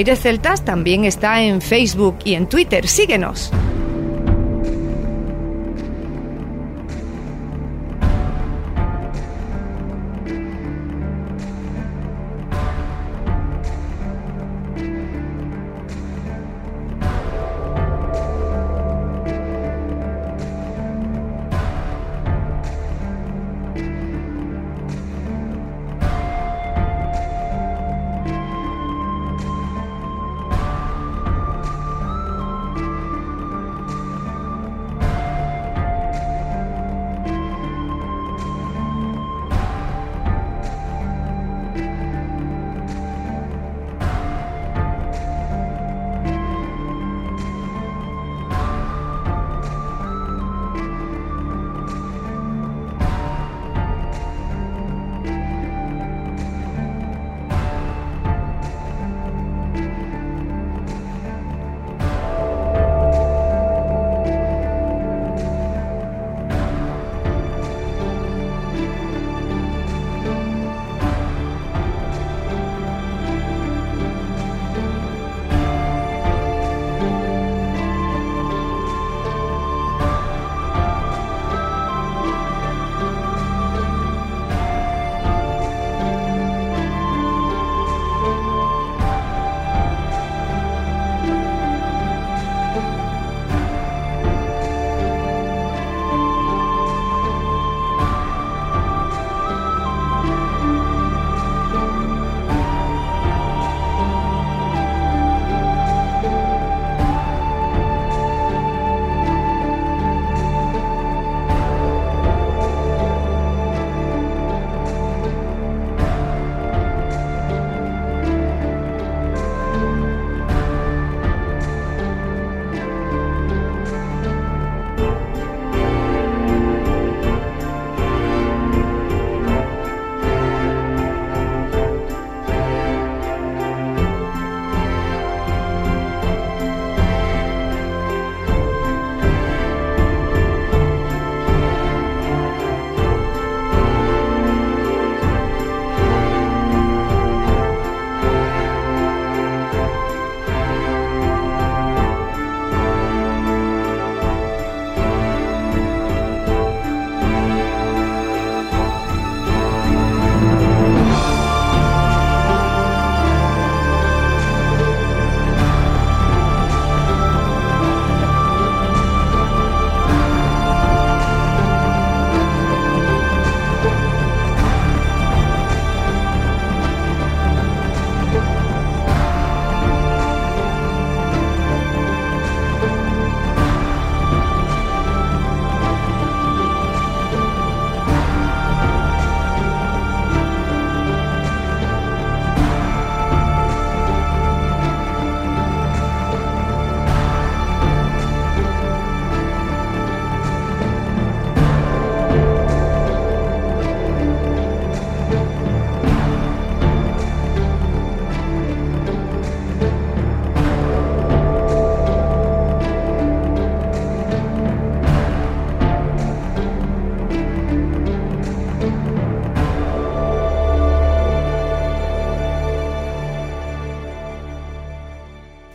Aires 0.03 0.19
Celtas 0.19 0.65
también 0.65 1.05
está 1.05 1.43
en 1.43 1.61
Facebook 1.61 2.19
y 2.25 2.35
en 2.35 2.49
Twitter. 2.49 2.89
Síguenos. 2.89 3.53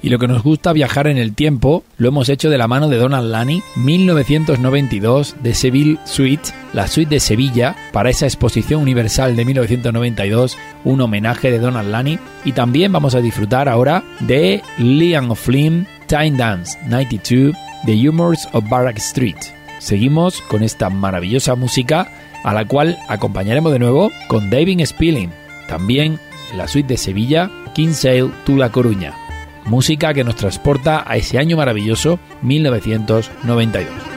Y 0.08 0.10
lo 0.10 0.20
que 0.20 0.30
nos 0.30 0.42
gusta 0.42 0.72
viajar 0.72 1.08
en 1.08 1.18
el 1.18 1.36
tiempo 1.36 1.84
lo 1.98 2.08
hemos 2.08 2.30
hecho 2.30 2.50
de 2.50 2.58
la 2.58 2.70
mano 2.70 2.88
de 2.88 2.96
Donald 2.96 3.30
Lani, 3.30 3.62
1992, 3.76 5.36
de 5.44 5.54
Seville 5.54 5.98
Suite, 6.06 6.54
la 6.72 6.88
suite 6.88 7.16
de 7.16 7.20
Sevilla, 7.20 7.76
para 7.92 8.10
esa 8.10 8.26
exposición 8.26 8.82
universal 8.82 9.36
de 9.36 9.44
1992, 9.44 10.58
un 10.86 11.02
homenaje 11.02 11.52
de 11.52 11.60
Donald 11.60 11.90
Lani. 11.90 12.20
Y 12.46 12.54
también 12.54 12.94
vamos 12.94 13.16
a 13.16 13.20
disfrutar 13.20 13.68
ahora 13.68 14.02
de 14.22 14.62
Liam 14.78 15.36
Flynn, 15.36 15.86
Time 16.08 16.38
Dance 16.38 16.80
92, 16.88 17.54
The 17.86 18.08
Humors 18.08 18.48
of 18.54 18.64
Barrack 18.70 19.00
Street. 19.00 19.36
Seguimos 19.80 20.40
con 20.44 20.64
esta 20.64 20.90
maravillosa 20.90 21.56
música 21.56 22.08
a 22.46 22.54
la 22.54 22.64
cual 22.64 22.98
acompañaremos 23.10 23.74
de 23.74 23.80
nuevo 23.80 24.14
con 24.30 24.50
David 24.50 24.86
Spilling, 24.86 25.32
también 25.68 26.18
la 26.56 26.70
suite 26.70 26.88
de 26.88 26.98
Sevilla, 26.98 27.52
Kinsale 27.74 28.32
to 28.46 28.56
La 28.56 28.72
Coruña. 28.72 29.27
Música 29.68 30.14
que 30.14 30.24
nos 30.24 30.36
transporta 30.36 31.04
a 31.06 31.18
ese 31.18 31.38
año 31.38 31.58
maravilloso 31.58 32.20
1992. 32.42 34.17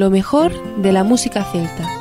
lo 0.00 0.08
mejor 0.08 0.50
de 0.80 0.92
la 0.92 1.04
música 1.04 1.44
celta. 1.44 1.99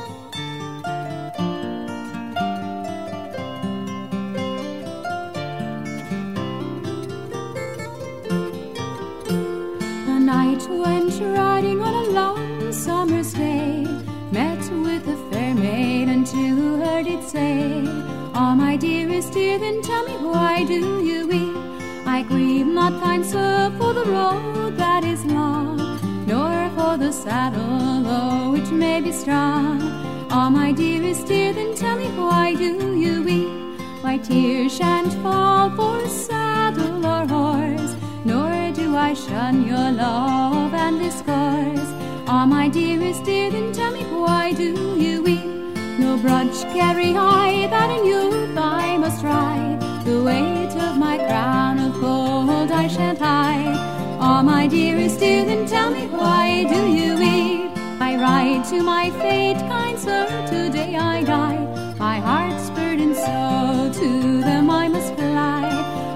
My 31.09 31.15
dearest 31.15 31.27
dear, 31.27 31.53
then 31.53 31.75
tell 31.75 31.97
me 31.97 32.07
why 32.19 32.53
do 32.53 32.95
you 32.95 33.23
weep? 33.23 33.81
Why 34.01 34.19
tears 34.19 34.77
shan't 34.77 35.11
fall 35.23 35.71
for 35.71 36.07
saddle 36.07 37.03
or 37.03 37.25
horse, 37.25 37.95
nor 38.25 38.71
do 38.73 38.95
I 38.95 39.15
shun 39.15 39.65
your 39.65 39.91
love 39.91 40.71
and 40.71 40.99
discourse. 40.99 41.89
Ah, 42.27 42.45
my 42.45 42.69
dearest 42.69 43.23
dear, 43.23 43.49
then 43.49 43.73
tell 43.73 43.91
me 43.91 44.03
why 44.03 44.53
do 44.53 44.69
you 45.03 45.23
weep? 45.23 45.77
No 45.97 46.15
grudge 46.17 46.61
carry 46.77 47.17
I 47.17 47.65
that 47.71 47.89
in 47.89 48.05
youth 48.05 48.55
I 48.55 48.97
must 48.97 49.23
ride. 49.23 49.79
The 50.05 50.21
weight 50.21 50.75
of 50.87 50.95
my 50.97 51.17
crown 51.17 51.79
of 51.79 51.99
gold 51.99 52.71
I 52.71 52.87
shan't 52.87 53.17
hide. 53.17 53.77
Ah, 54.19 54.43
my 54.43 54.67
dearest 54.67 55.19
dear, 55.19 55.43
then 55.43 55.65
tell 55.65 55.89
me 55.89 56.05
why 56.05 56.65
do 56.69 56.87
you 56.87 57.17
weep? 57.17 57.68
I 58.09 58.15
ride 58.15 58.65
to 58.71 58.81
my 58.81 59.11
fate, 59.21 59.59
kind 59.69 59.99
sir, 59.99 60.25
today 60.47 60.95
I 60.95 61.21
die. 61.23 61.59
My 61.99 62.19
heart's 62.19 62.71
burdened 62.71 63.15
so, 63.15 63.91
to 63.99 64.41
them 64.41 64.71
I 64.71 64.87
must 64.87 65.13
fly. 65.13 65.69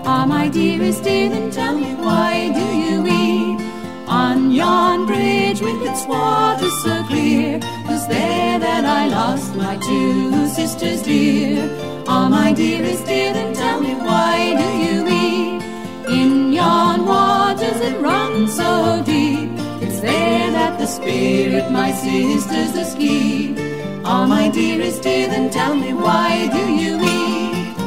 Ah, 0.03 0.25
my 0.25 0.49
dearest 0.49 1.03
dear, 1.03 1.29
then 1.29 1.51
tell 1.51 1.75
me 1.77 1.93
why 1.93 2.51
do 2.59 2.65
you 2.83 3.03
weep? 3.03 3.61
On 4.07 4.49
yon 4.49 5.05
bridge 5.05 5.61
with 5.61 5.79
its 5.83 6.03
waters 6.07 6.75
so 6.81 7.03
clear, 7.03 7.59
was 7.87 8.07
there 8.07 8.57
that 8.57 8.85
I 8.85 9.09
lost 9.09 9.53
my 9.53 9.77
two 9.77 10.47
sisters 10.47 11.03
dear? 11.03 11.69
Ah, 12.07 12.27
my 12.27 12.53
dearest 12.53 13.05
dear, 13.05 13.33
then 13.33 13.53
tell 13.53 13.79
me 13.79 13.93
why 13.93 14.55
do 14.61 14.67
you 14.83 14.95
weep? 15.11 15.61
In 16.09 16.53
yon 16.53 17.05
waters 17.05 17.79
it 17.81 18.01
runs 18.01 18.55
so 18.55 19.03
deep 19.05 19.62
spirit, 20.93 21.71
my 21.71 21.91
sisters 21.91 22.71
the 22.73 22.83
ski. 22.85 23.55
Oh, 24.05 24.25
my 24.27 24.49
dearest 24.49 25.01
dear, 25.01 25.27
then 25.27 25.49
tell 25.49 25.75
me 25.75 25.91
why 25.93 26.47
do 26.55 26.63
you 26.81 26.97
weep? 27.03 27.77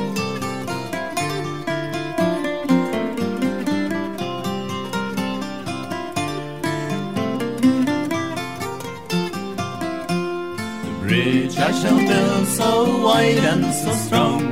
The 10.85 10.93
bridge 11.03 11.57
I 11.59 11.71
shall 11.81 12.01
build 12.11 12.47
so 12.61 12.71
wide 13.05 13.45
and 13.53 13.65
so 13.83 13.93
strong. 14.07 14.43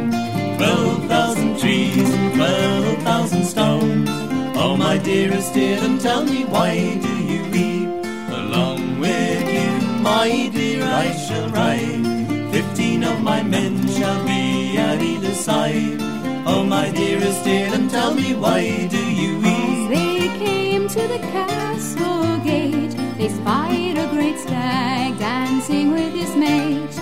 Twelve 0.56 1.04
thousand 1.08 1.58
trees 1.58 2.08
and 2.18 2.34
twelve 2.34 2.93
my 4.94 5.02
dearest 5.02 5.52
dear, 5.52 5.80
then 5.80 5.98
tell 5.98 6.24
me 6.24 6.44
why 6.44 6.72
do 7.02 7.12
you 7.30 7.42
weep? 7.50 7.88
Along 8.30 9.00
with 9.00 9.44
you, 9.52 9.88
my 10.02 10.48
dear, 10.54 10.84
I 10.84 11.10
shall 11.24 11.48
ride. 11.48 12.52
Fifteen 12.52 13.02
of 13.02 13.20
my 13.20 13.42
men 13.42 13.88
shall 13.88 14.24
be 14.24 14.78
at 14.78 15.02
either 15.02 15.34
side. 15.34 15.98
Oh, 16.46 16.62
my 16.62 16.92
dearest 16.92 17.42
dear, 17.42 17.70
then 17.72 17.88
tell 17.88 18.14
me 18.14 18.36
why 18.36 18.86
do 18.86 19.02
you 19.20 19.38
weep? 19.38 19.68
As 19.74 19.88
they 19.88 20.28
came 20.44 20.86
to 20.86 21.02
the 21.14 21.18
castle 21.32 22.38
gate, 22.44 22.94
they 23.18 23.30
spied 23.30 23.98
a 23.98 24.06
great 24.14 24.38
stag 24.38 25.18
dancing 25.18 25.90
with 25.90 26.14
his 26.14 26.36
mate. 26.36 26.94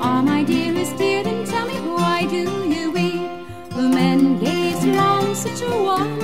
Ah, 0.00 0.22
my 0.22 0.44
dearest 0.44 0.96
dear, 0.98 1.24
then 1.24 1.44
tell 1.46 1.66
me 1.66 1.80
why 1.80 2.26
do 2.30 2.44
you 2.74 2.92
weep? 2.92 3.28
The 3.70 3.88
men 3.88 4.38
gazed 4.38 4.86
long, 4.86 5.34
such 5.34 5.62
a 5.62 5.82
wonder 5.82 6.19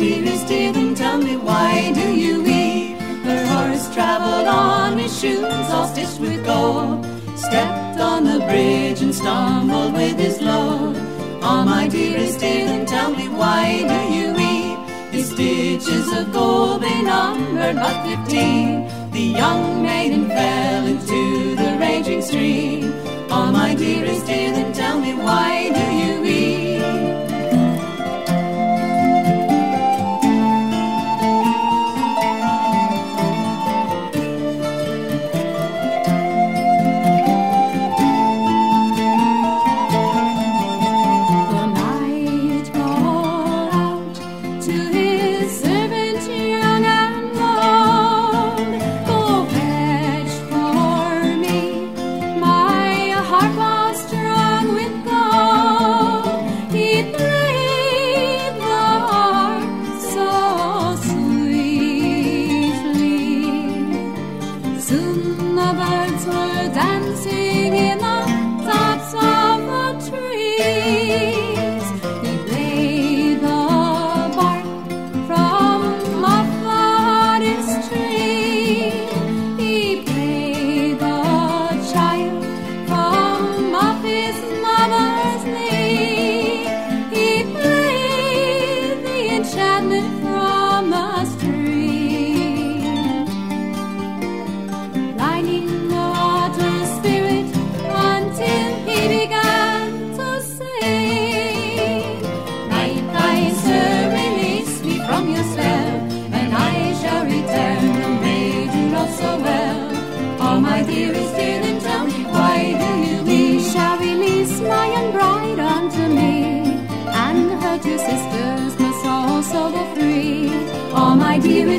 dearest 0.00 0.48
dear, 0.48 0.72
then 0.72 0.94
tell 0.94 1.18
me 1.18 1.36
why 1.36 1.92
do 1.92 2.06
you 2.14 2.42
weep? 2.42 2.98
Her 3.22 3.44
horse 3.52 3.92
traveled 3.92 4.48
on 4.48 4.96
his 4.96 5.12
shoes 5.20 5.68
all 5.74 5.86
stitched 5.86 6.18
with 6.18 6.42
gold. 6.46 7.04
Stepped 7.36 8.00
on 8.00 8.24
the 8.24 8.38
bridge 8.48 9.02
and 9.02 9.14
stumbled 9.14 9.92
with 9.92 10.18
his 10.18 10.40
load. 10.40 10.96
Oh, 11.42 11.62
my 11.66 11.86
dearest 11.86 12.40
dear, 12.40 12.64
then 12.64 12.86
tell 12.86 13.10
me 13.10 13.28
why 13.28 13.64
do 13.92 13.98
you 14.16 14.26
weep? 14.40 14.78
His 15.12 15.28
stitches 15.32 16.10
of 16.18 16.32
gold 16.32 16.80
they 16.80 17.02
numbered 17.02 17.76
but 17.76 17.96
fifteen. 18.06 18.88
The 19.12 19.26
young 19.42 19.82
maiden 19.82 20.28
fell 20.28 20.86
into 20.86 21.56
the 21.56 21.76
raging 21.78 22.22
stream. 22.22 22.90
Oh, 23.28 23.50
my 23.52 23.74
dearest 23.74 24.24
dear, 24.24 24.50
then 24.52 24.72
tell 24.72 24.98
me 24.98 25.12
why 25.12 25.70
do 25.78 25.84
you 25.94 26.22
weep? 26.22 26.39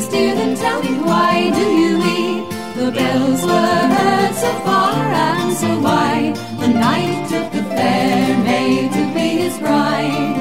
Dear, 0.08 0.36
then 0.36 0.56
tell 0.56 0.82
me 0.82 0.94
why 1.00 1.52
do 1.54 1.66
you 1.82 1.98
weep? 2.04 2.50
The 2.76 2.92
bells 2.92 3.44
were 3.44 3.84
heard 3.96 4.34
so 4.36 4.52
far 4.66 4.96
and 4.96 5.54
so 5.54 5.80
wide. 5.80 6.36
The 6.60 6.68
knight 6.68 7.30
took 7.30 7.52
the 7.52 7.64
fair 7.76 8.38
maid 8.44 8.92
to 8.94 9.04
be 9.14 9.28
his 9.44 9.58
bride. 9.60 10.38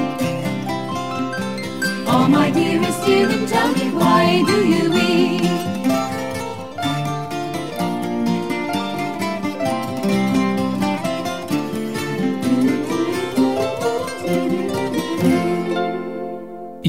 Oh, 2.07 2.27
my 2.29 2.49
dearest 2.51 3.05
dear, 3.05 3.27
then 3.27 3.45
tell 3.47 3.71
me 3.73 3.91
why 3.91 4.43
do 4.47 4.57
you 4.67 4.91
weep? 4.91 5.10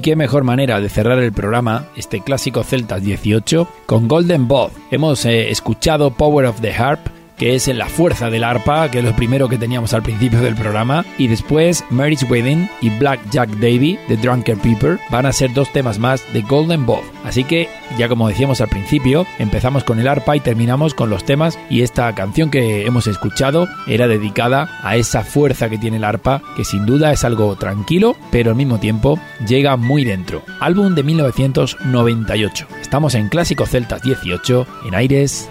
Qué 0.03 0.17
mejor 0.17 0.43
manera 0.43 0.81
de 0.81 0.89
cerrar 0.89 1.19
el 1.21 1.33
programa, 1.33 1.87
este 1.97 2.21
clásico 2.21 2.65
Celtas 2.65 3.03
18, 3.03 3.69
con 3.87 4.09
Golden 4.09 4.49
Bob. 4.49 4.73
Hemos 4.91 5.25
eh, 5.25 5.51
escuchado 5.51 6.11
Power 6.11 6.47
of 6.47 6.61
the 6.61 6.75
Harp, 6.75 7.01
que 7.43 7.57
es 7.57 7.67
la 7.67 7.89
fuerza 7.89 8.31
del 8.31 8.45
arpa, 8.45 8.89
que 8.89 9.01
es 9.01 9.05
lo 9.05 9.17
primero 9.17 9.49
que 9.49 9.59
teníamos 9.59 9.93
al 9.95 10.05
principio 10.05 10.41
del 10.41 10.55
programa, 10.55 11.05
y 11.19 11.27
después 11.27 11.85
Mary's 11.91 12.23
Wedding 12.23 12.71
y 12.81 12.91
Black 13.01 13.19
Jack 13.33 13.51
Davy 13.57 13.99
de 14.07 14.17
Drunker 14.17 14.57
Peeper 14.59 15.01
van 15.11 15.27
a 15.27 15.33
ser 15.33 15.53
dos 15.53 15.73
temas 15.73 15.99
más 15.99 16.23
de 16.33 16.43
Golden 16.43 16.87
Bob. 16.87 17.03
Así 17.25 17.43
que, 17.43 17.69
ya 17.99 18.09
como 18.09 18.29
decíamos 18.29 18.61
al 18.61 18.69
principio, 18.69 19.27
empezamos 19.41 19.83
con 19.83 19.99
el 19.99 20.07
arpa 20.07 20.37
y 20.37 20.41
terminamos 20.41 20.95
con 20.95 21.11
los 21.11 21.25
temas, 21.25 21.59
y 21.69 21.83
esta 21.83 22.15
canción 22.15 22.49
que 22.49 22.87
hemos 22.87 23.09
escuchado 23.09 23.67
era 23.89 24.07
dedicada 24.07 24.79
a 24.85 24.95
esa 24.95 25.25
fuerza 25.25 25.69
que 25.69 25.79
tiene 25.79 25.97
el 25.97 26.05
arpa, 26.05 26.43
que 26.57 26.65
sin 26.65 26.87
duda 26.87 27.11
es 27.11 27.25
algo 27.25 27.57
tranquilo, 27.57 28.15
pero 28.31 28.51
al 28.51 28.57
mismo 28.57 28.79
tiempo 28.79 29.19
llega 29.45 29.77
muy 29.77 30.05
dentro. 30.05 30.45
Álbum 30.61 30.95
de 30.95 31.03
1998. 31.03 32.69
Estamos 32.81 33.17
en 33.17 33.29
Clásico 33.29 33.67
Celtas 33.67 34.03
18, 34.03 34.65
en 34.87 34.95
Aires 34.95 35.51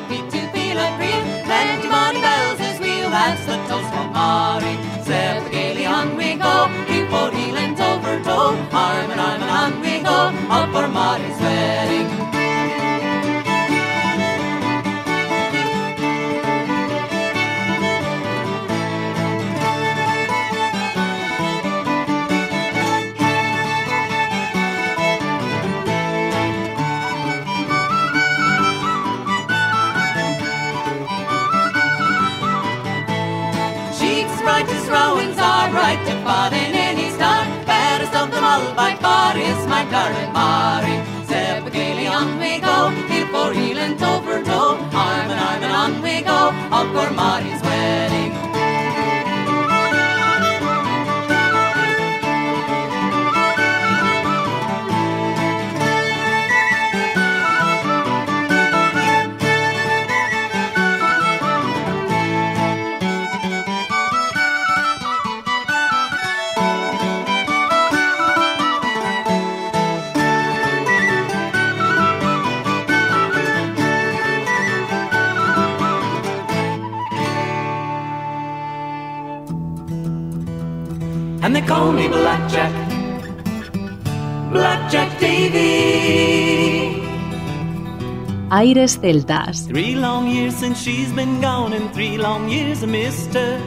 Aires 88.51 88.97
Celtas. 88.97 89.67
Three 89.67 89.95
long 89.95 90.27
years 90.27 90.55
since 90.55 90.81
she's 90.81 91.11
been 91.13 91.39
gone, 91.39 91.71
and 91.73 91.93
three 91.93 92.17
long 92.17 92.49
years 92.49 92.83
I 92.83 92.87
missed 92.87 93.33
her. 93.33 93.59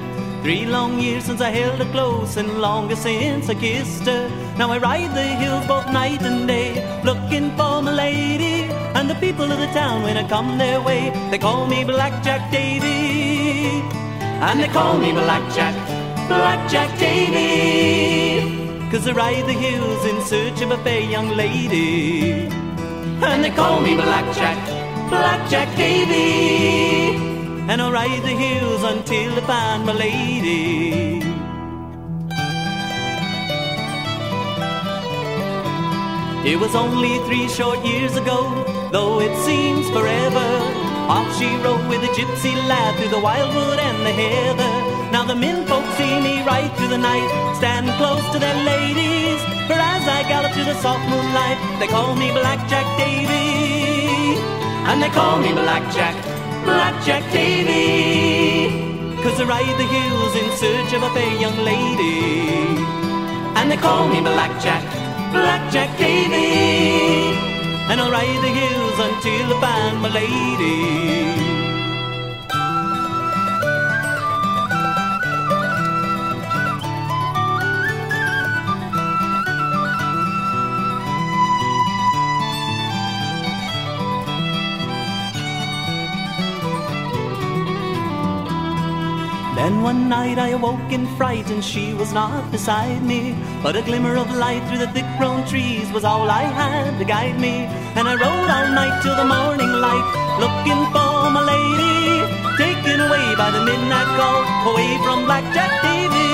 Three 0.43 0.67
long 0.67 1.01
years 1.01 1.25
since 1.25 1.41
I 1.41 1.49
held 1.49 1.79
her 1.79 1.91
close, 1.91 2.37
and 2.37 2.61
longer 2.61 2.95
since 2.95 3.49
I 3.49 3.55
kissed 3.55 4.05
her. 4.05 4.29
Now 4.59 4.71
I 4.71 4.79
ride 4.79 5.15
the 5.15 5.23
hills 5.23 5.67
both 5.67 5.91
night 5.91 6.21
and 6.21 6.47
day, 6.47 6.71
looking 7.03 7.51
for 7.57 7.81
my 7.81 7.93
lady. 7.93 8.65
And 8.95 9.09
the 9.09 9.15
people 9.15 9.51
of 9.51 9.59
the 9.59 9.69
town, 9.69 10.03
when 10.03 10.19
I 10.19 10.29
come 10.29 10.59
their 10.59 10.83
way, 10.83 11.11
they 11.31 11.39
call 11.39 11.67
me 11.67 11.83
Blackjack 11.85 12.53
Davy. 12.53 13.81
And 14.47 14.61
they 14.61 14.69
call 14.69 14.99
me 14.99 15.13
Blackjack, 15.13 15.75
Blackjack 16.29 16.99
Davy. 16.99 18.64
Cause 18.95 19.09
I 19.09 19.13
ride 19.13 19.47
the 19.47 19.53
hills 19.55 20.05
in 20.05 20.23
search 20.23 20.61
of 20.61 20.71
a 20.71 20.79
fair 20.85 21.01
young 21.01 21.31
lady. 21.31 22.47
And 23.27 23.43
they 23.43 23.51
call 23.51 23.81
me 23.81 23.97
Blackjack, 23.97 24.57
Blackjack 25.11 25.77
Davy. 25.77 27.17
And 27.69 27.83
I'll 27.83 27.91
ride 27.91 28.23
the 28.23 28.37
hills 28.45 28.85
until 28.85 29.33
I 29.33 29.41
find 29.41 29.85
my 29.85 29.95
lady. 29.95 31.19
It 36.49 36.61
was 36.61 36.77
only 36.77 37.19
three 37.27 37.49
short 37.49 37.85
years 37.85 38.15
ago, 38.15 38.65
though 38.93 39.19
it 39.19 39.37
seems 39.45 39.91
forever. 39.91 40.49
Off 41.11 41.37
she 41.37 41.49
rode 41.67 41.89
with 41.89 42.05
a 42.05 42.13
gypsy 42.15 42.55
lad 42.69 42.95
through 42.97 43.09
the 43.09 43.19
wildwood 43.19 43.81
and 43.81 44.07
the 44.07 44.13
heather. 44.13 44.84
Now 45.15 45.23
the 45.23 45.37
men 45.37 45.65
folk 45.69 45.87
see 45.95 46.19
me 46.27 46.43
right 46.43 46.69
through 46.75 46.89
the 46.89 46.99
night, 46.99 47.55
stand 47.59 47.87
close 48.01 48.27
to 48.33 48.39
their 48.41 48.59
ladies. 48.67 49.39
For 49.69 49.79
as 49.79 50.03
I 50.09 50.27
gallop 50.27 50.51
through 50.55 50.65
the 50.65 50.75
soft 50.83 51.09
moonlight, 51.09 51.57
they 51.79 51.87
call 51.87 52.17
me 52.17 52.33
Blackjack 52.33 52.85
Davy. 52.99 54.35
And 54.91 55.01
they 55.01 55.11
call 55.11 55.39
me 55.39 55.53
Blackjack, 55.53 56.17
Blackjack 56.65 57.23
Davy. 57.31 59.23
Cause 59.23 59.41
I 59.41 59.45
ride 59.45 59.77
the 59.83 59.89
hills 59.97 60.35
in 60.35 60.49
search 60.59 60.91
of 60.99 61.05
a 61.05 61.11
fair 61.15 61.35
young 61.45 61.59
lady. 61.63 62.83
And 63.55 63.71
they 63.71 63.77
call 63.77 64.09
me 64.09 64.21
Blackjack, 64.21 64.83
Blackjack 65.31 65.97
Davy. 65.97 67.39
And 67.89 68.01
I'll 68.01 68.11
ride 68.11 68.41
the 68.47 68.53
hills 68.61 68.99
until 68.99 69.47
I 69.55 69.61
find 69.63 70.03
my 70.03 70.09
lady. 70.09 71.44
Then 89.65 89.81
one 89.81 90.11
night 90.11 90.39
I 90.39 90.49
awoke 90.49 90.93
in 90.93 91.07
fright 91.17 91.49
and 91.51 91.65
she 91.65 91.95
was 91.95 92.13
not 92.13 92.53
beside 92.53 93.03
me. 93.03 93.35
But 93.63 93.77
a 93.77 93.81
glimmer 93.81 94.15
of 94.15 94.29
light 94.37 94.63
through 94.69 94.85
the 94.85 94.93
thick 94.93 95.09
grown 95.17 95.41
trees 95.49 95.91
was 95.91 96.05
all 96.05 96.29
I 96.29 96.43
had 96.43 96.99
to 96.99 97.05
guide 97.07 97.41
me. 97.41 97.65
And 97.97 98.07
I 98.07 98.13
rode 98.13 98.51
all 98.57 98.69
night 98.77 99.01
till 99.01 99.17
the 99.17 99.25
morning 99.25 99.73
light, 99.87 100.09
looking 100.37 100.83
for 100.93 101.33
my 101.33 101.41
lady. 101.41 102.29
Taken 102.61 103.01
away 103.09 103.27
by 103.41 103.51
the 103.57 103.65
midnight 103.65 104.11
call, 104.21 104.45
away 104.69 105.01
from 105.01 105.25
Blackjack 105.25 105.73
Davy. 105.81 106.33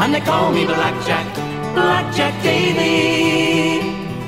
And 0.00 0.14
they 0.14 0.22
call 0.24 0.50
me 0.50 0.64
Blackjack, 0.64 1.28
Blackjack 1.74 2.42
Davy. 2.42 3.84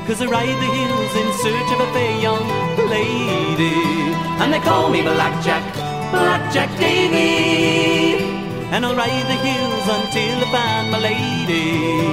Cause 0.07 0.21
I 0.21 0.27
ride 0.27 0.59
the 0.65 0.71
hills 0.77 1.13
in 1.17 1.29
search 1.41 1.71
of 1.73 1.81
a 1.81 1.89
fair 1.97 2.15
young 2.21 2.45
lady. 2.93 3.73
And 4.45 4.53
they 4.53 4.61
call 4.61 4.91
me 4.91 5.01
Blackjack, 5.01 5.65
Blackjack 6.15 6.71
Davy. 6.79 8.23
And 8.73 8.87
I'll 8.87 8.97
ride 8.97 9.27
the 9.33 9.39
hills 9.47 9.87
until 9.99 10.37
I 10.45 10.49
find 10.55 10.91
my 10.93 11.01
lady. 11.11 12.04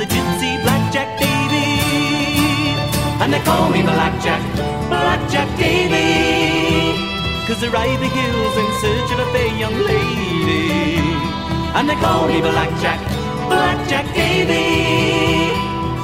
The 0.00 0.06
gypsy 0.06 0.52
Blackjack 0.62 1.10
Davy. 1.20 1.68
And 3.20 3.32
they 3.34 3.40
call 3.40 3.68
me 3.68 3.82
Blackjack, 3.82 4.42
Blackjack 4.88 5.48
Davy. 5.58 6.96
Cause 7.46 7.62
I 7.62 7.68
ride 7.68 8.00
the 8.00 8.08
hills 8.08 8.54
in 8.62 8.68
search 8.80 9.10
of 9.12 9.18
a 9.26 9.28
fair 9.32 9.52
young 9.62 9.76
lady. 9.92 11.04
And 11.76 11.86
they 11.88 11.96
call 11.96 12.28
me 12.28 12.40
Blackjack, 12.40 13.00
Blackjack 13.52 14.06
Davy. 14.14 14.68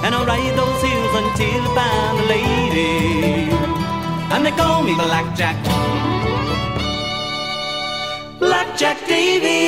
And 0.05 0.15
I'll 0.15 0.27
ride 0.27 0.55
those 0.61 0.81
hills 0.87 1.15
until 1.23 1.63
I 1.65 1.73
find 1.79 2.17
a 2.21 2.27
lady. 2.37 3.51
And 4.33 4.45
they 4.45 4.55
call 4.61 4.83
me 4.83 4.95
Blackjack, 4.95 5.57
Blackjack 8.39 8.99
Davy. 9.09 9.66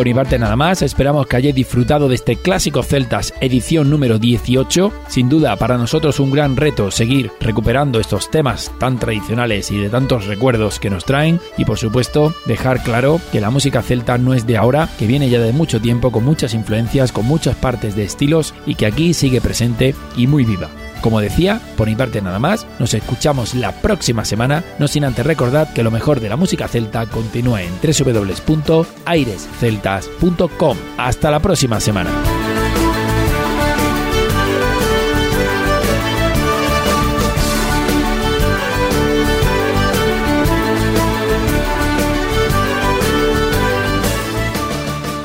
Por 0.00 0.06
mi 0.06 0.14
parte 0.14 0.38
nada 0.38 0.56
más, 0.56 0.80
esperamos 0.80 1.26
que 1.26 1.36
hayáis 1.36 1.54
disfrutado 1.54 2.08
de 2.08 2.14
este 2.14 2.36
clásico 2.36 2.82
Celtas 2.82 3.34
edición 3.42 3.90
número 3.90 4.18
18. 4.18 4.90
Sin 5.08 5.28
duda 5.28 5.56
para 5.56 5.76
nosotros 5.76 6.20
un 6.20 6.30
gran 6.30 6.56
reto 6.56 6.90
seguir 6.90 7.30
recuperando 7.38 8.00
estos 8.00 8.30
temas 8.30 8.72
tan 8.78 8.98
tradicionales 8.98 9.70
y 9.70 9.76
de 9.76 9.90
tantos 9.90 10.26
recuerdos 10.26 10.80
que 10.80 10.88
nos 10.88 11.04
traen 11.04 11.38
y 11.58 11.66
por 11.66 11.76
supuesto 11.76 12.34
dejar 12.46 12.82
claro 12.82 13.20
que 13.30 13.42
la 13.42 13.50
música 13.50 13.82
celta 13.82 14.16
no 14.16 14.32
es 14.32 14.46
de 14.46 14.56
ahora, 14.56 14.88
que 14.98 15.06
viene 15.06 15.28
ya 15.28 15.38
de 15.38 15.52
mucho 15.52 15.82
tiempo 15.82 16.10
con 16.10 16.24
muchas 16.24 16.54
influencias, 16.54 17.12
con 17.12 17.26
muchas 17.26 17.56
partes 17.56 17.94
de 17.94 18.04
estilos 18.04 18.54
y 18.64 18.76
que 18.76 18.86
aquí 18.86 19.12
sigue 19.12 19.42
presente 19.42 19.94
y 20.16 20.26
muy 20.26 20.46
viva. 20.46 20.70
Como 21.00 21.20
decía, 21.20 21.60
por 21.76 21.88
mi 21.88 21.96
parte 21.96 22.22
nada 22.22 22.38
más, 22.38 22.64
nos 22.78 22.94
escuchamos 22.94 23.54
la 23.54 23.72
próxima 23.72 24.24
semana, 24.24 24.64
no 24.78 24.86
sin 24.88 25.04
antes 25.04 25.26
recordar 25.26 25.72
que 25.72 25.82
lo 25.82 25.90
mejor 25.90 26.20
de 26.20 26.28
la 26.28 26.36
música 26.36 26.68
celta 26.68 27.06
continúa 27.06 27.62
en 27.62 27.72
www.airesceltas.com. 27.82 30.76
Hasta 30.98 31.30
la 31.30 31.40
próxima 31.40 31.80
semana. 31.80 32.10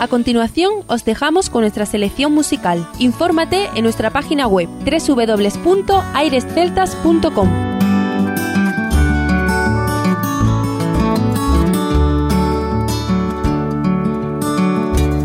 A 0.05 0.07
continuación, 0.07 0.85
os 0.85 1.03
dejamos 1.03 1.49
con 1.49 1.61
nuestra 1.61 1.87
selección 1.87 2.31
musical. 2.31 2.87
Infórmate 2.99 3.71
en 3.73 3.81
nuestra 3.81 4.11
página 4.11 4.45
web 4.45 4.69
www.airesceltas.com. 4.85 7.49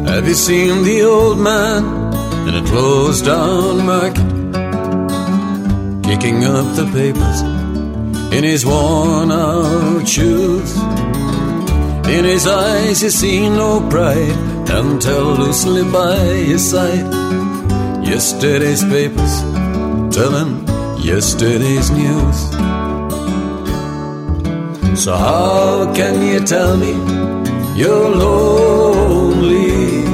Have 0.07 0.27
you 0.27 0.35
seen 0.35 0.83
the 0.83 1.05
old 1.05 1.39
man 1.39 1.85
in 2.49 2.55
a 2.55 2.63
closed 2.65 3.27
down 3.27 3.85
market? 3.85 4.25
Kicking 6.03 6.47
up 6.47 6.75
the 6.75 6.87
papers 6.95 7.43
in 8.33 8.45
his 8.45 8.65
worn 8.65 9.31
out 9.31 10.09
shoes. 10.09 10.75
In 12.09 12.25
his 12.25 12.47
eyes, 12.47 13.03
you 13.03 13.11
see 13.11 13.47
no 13.49 13.81
pride, 13.89 14.60
and 14.77 15.01
tell 15.03 15.35
loosely 15.35 15.85
by 15.91 16.17
his 16.17 16.71
side. 16.71 17.09
Yesterday's 18.05 18.85
papers 18.85 19.35
telling 20.15 20.53
yesterday's 20.99 21.91
news. 21.91 22.39
So, 25.03 25.17
how 25.17 25.93
can 25.95 26.15
you 26.27 26.41
tell 26.41 26.77
me 26.77 26.93
you're 27.81 28.11
lonely 28.11 30.05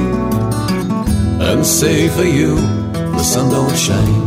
and 1.49 1.65
say 1.65 2.07
for 2.09 2.23
you 2.23 2.55
the 2.55 3.23
sun 3.23 3.51
don't 3.51 3.77
shine? 3.77 4.25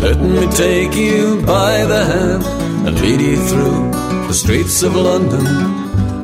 Let 0.00 0.18
me 0.20 0.46
take 0.52 0.94
you 0.94 1.42
by 1.42 1.84
the 1.84 2.04
hand 2.04 2.44
and 2.86 3.00
lead 3.00 3.20
you 3.20 3.36
through 3.48 3.90
the 4.28 4.34
streets 4.34 4.82
of 4.82 4.94
London. 4.94 5.79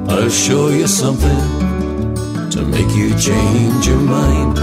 I'll 0.09 0.31
show 0.31 0.69
you 0.69 0.87
something 0.87 2.51
to 2.51 2.63
make 2.63 2.91
you 2.95 3.11
change 3.19 3.87
your 3.87 3.99
mind. 3.99 4.59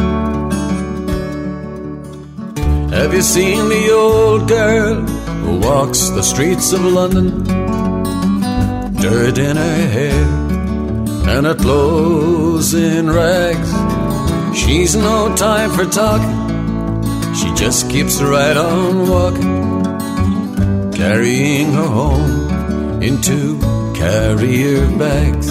Have 2.94 3.14
you 3.14 3.22
seen 3.22 3.68
the 3.68 3.92
old 3.92 4.48
girl 4.48 4.96
who 4.96 5.60
walks 5.60 6.10
the 6.10 6.24
streets 6.24 6.72
of 6.72 6.82
London? 6.86 7.44
Dirt 8.96 9.38
in 9.38 9.58
her 9.58 9.88
hair 9.96 10.24
and 11.28 11.46
her 11.46 11.56
clothes 11.56 12.74
in 12.74 13.10
rags. 13.10 13.72
She's 14.58 14.96
no 14.96 15.36
time 15.36 15.72
for 15.72 15.86
talking, 15.86 17.34
she 17.36 17.54
just 17.56 17.90
keeps 17.90 18.22
right 18.22 18.56
on 18.56 19.10
walking, 19.10 20.94
carrying 20.94 21.74
her 21.74 21.88
home 21.88 23.02
into 23.02 23.73
carrier 24.04 24.86
bags. 25.02 25.48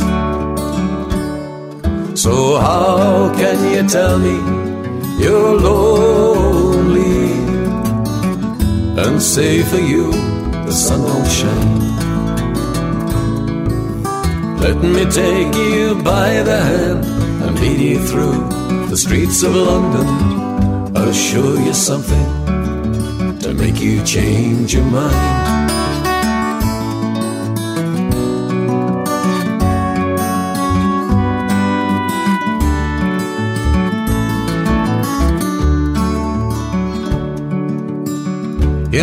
So, 2.22 2.32
how 2.60 3.32
can 3.40 3.58
you 3.72 3.82
tell 3.88 4.18
me 4.26 4.36
you're 5.22 5.54
lonely 5.68 7.32
and 9.04 9.22
say 9.34 9.62
for 9.70 9.82
you 9.92 10.12
the 10.66 10.74
sun 10.84 11.00
don't 11.08 11.30
shine? 11.38 11.80
Let 14.64 14.78
me 14.94 15.04
take 15.22 15.54
you 15.72 15.86
by 16.12 16.30
the 16.48 16.60
hand 16.70 17.04
and 17.44 17.52
lead 17.62 17.80
you 17.92 18.00
through 18.10 18.40
the 18.90 18.98
streets 19.04 19.42
of 19.42 19.54
London. 19.54 20.08
I'll 20.96 21.18
show 21.30 21.50
you 21.66 21.72
something 21.72 22.28
to 23.42 23.54
make 23.54 23.80
you 23.80 24.04
change 24.04 24.74
your 24.74 24.84
mind. 24.84 25.61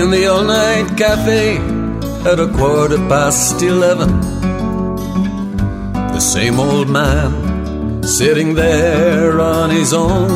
In 0.10 0.16
the 0.16 0.26
all 0.26 0.43
night 0.43 0.97
cafe 0.97 1.57
at 2.26 2.39
a 2.39 2.47
quarter 2.57 2.97
past 3.07 3.62
eleven, 3.62 4.10
the 5.93 6.20
same 6.20 6.60
old 6.60 6.89
man 6.89 8.01
sitting 8.01 8.55
there 8.55 9.39
on 9.39 9.70
his 9.70 9.93
own, 9.93 10.32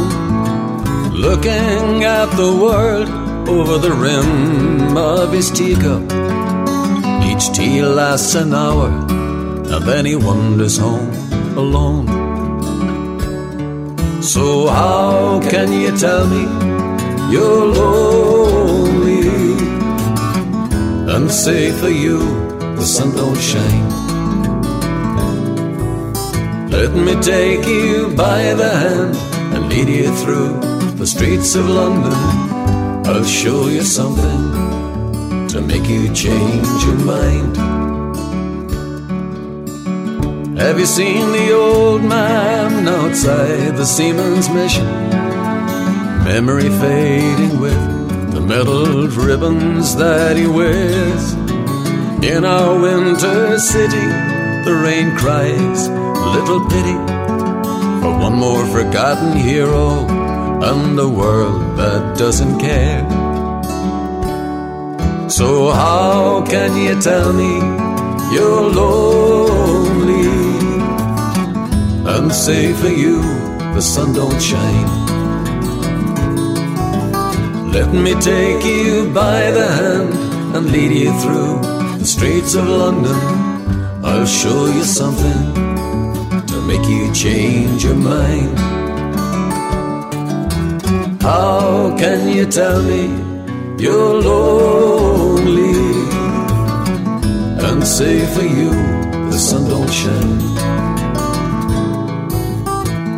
looking 1.12 2.04
at 2.04 2.28
the 2.42 2.52
world 2.64 3.10
over 3.50 3.80
the 3.80 3.92
rim 3.92 4.96
of 4.96 5.34
his 5.34 5.50
teacup. 5.50 6.04
Each 7.26 7.52
tea 7.52 7.82
lasts 7.82 8.36
an 8.36 8.54
hour, 8.54 8.90
and 8.90 9.84
then 9.88 10.06
he 10.06 10.16
wanders 10.16 10.78
home 10.78 11.10
alone. 11.58 12.06
So, 14.22 14.68
how 14.68 15.42
can 15.50 15.74
you 15.74 15.98
tell 15.98 16.28
me 16.28 16.44
you're 17.34 17.66
lonely 17.74 18.33
say 21.44 21.74
for 21.74 21.90
you 21.90 22.20
the 22.78 22.86
sun 22.86 23.14
don't 23.18 23.38
shine? 23.38 23.90
Let 26.70 26.92
me 26.96 27.16
take 27.22 27.68
you 27.68 28.14
by 28.16 28.54
the 28.54 28.70
hand 28.70 29.16
and 29.54 29.68
lead 29.68 29.90
you 29.90 30.16
through 30.22 30.54
the 30.96 31.06
streets 31.06 31.54
of 31.56 31.68
London. 31.68 32.14
I'll 33.06 33.26
show 33.26 33.68
you 33.68 33.82
something 33.82 34.44
to 35.50 35.60
make 35.60 35.86
you 35.90 36.14
change 36.14 36.80
your 36.86 37.00
mind. 37.14 37.58
Have 40.58 40.80
you 40.80 40.86
seen 40.86 41.34
the 41.34 41.52
old 41.52 42.04
man 42.06 42.88
outside 42.88 43.76
the 43.76 43.86
Seaman's 43.86 44.48
Mission? 44.50 44.88
Memory 46.24 46.70
fading 46.70 47.60
with 47.60 47.93
the 48.44 48.56
metal 48.58 49.08
ribbons 49.08 49.96
that 49.96 50.36
he 50.36 50.48
wears. 50.48 51.34
In 52.24 52.46
our 52.46 52.80
winter 52.80 53.58
city, 53.60 54.08
the 54.66 54.82
rain 54.84 55.16
cries, 55.16 55.88
little 56.36 56.62
pity 56.68 56.98
for 58.02 58.12
one 58.20 58.34
more 58.34 58.66
forgotten 58.68 59.38
hero 59.38 60.08
and 60.62 61.00
a 61.00 61.08
world 61.08 61.78
that 61.78 62.18
doesn't 62.18 62.60
care. 62.60 63.04
So, 65.30 65.72
how 65.72 66.46
can 66.46 66.76
you 66.78 67.00
tell 67.02 67.32
me 67.34 67.54
you're 68.34 68.70
lonely 68.82 70.28
and 72.14 72.34
say 72.34 72.74
for 72.74 72.90
you 72.90 73.22
the 73.74 73.82
sun 73.82 74.14
don't 74.14 74.42
shine? 74.42 75.03
Let 77.74 77.92
me 77.92 78.14
take 78.22 78.64
you 78.64 79.12
by 79.12 79.50
the 79.50 79.68
hand 79.68 80.14
and 80.56 80.72
lead 80.72 80.92
you 80.92 81.12
through 81.22 81.58
the 81.98 82.06
streets 82.06 82.54
of 82.54 82.68
London. 82.68 83.18
I'll 84.06 84.28
show 84.28 84.68
you 84.68 84.84
something 84.84 85.42
to 86.50 86.62
make 86.68 86.88
you 86.88 87.12
change 87.16 87.84
your 87.84 87.96
mind. 87.96 88.60
How 91.24 91.98
can 91.98 92.30
you 92.38 92.46
tell 92.46 92.80
me 92.84 93.08
you're 93.84 94.22
lonely 94.22 95.74
and 97.68 97.84
say 97.84 98.24
for 98.36 98.44
you 98.44 98.70
the 99.32 99.40
sun 99.48 99.68
don't 99.68 99.92
shine? 99.92 100.40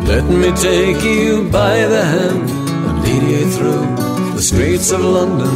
Let 0.06 0.24
me 0.24 0.50
take 0.52 1.04
you 1.04 1.50
by 1.50 1.76
the 1.94 2.02
hand 2.02 2.48
and 2.86 3.02
lead 3.04 3.22
you 3.22 3.50
through 3.50 3.95
the 4.36 4.42
streets 4.42 4.92
of 4.92 5.00
London. 5.00 5.48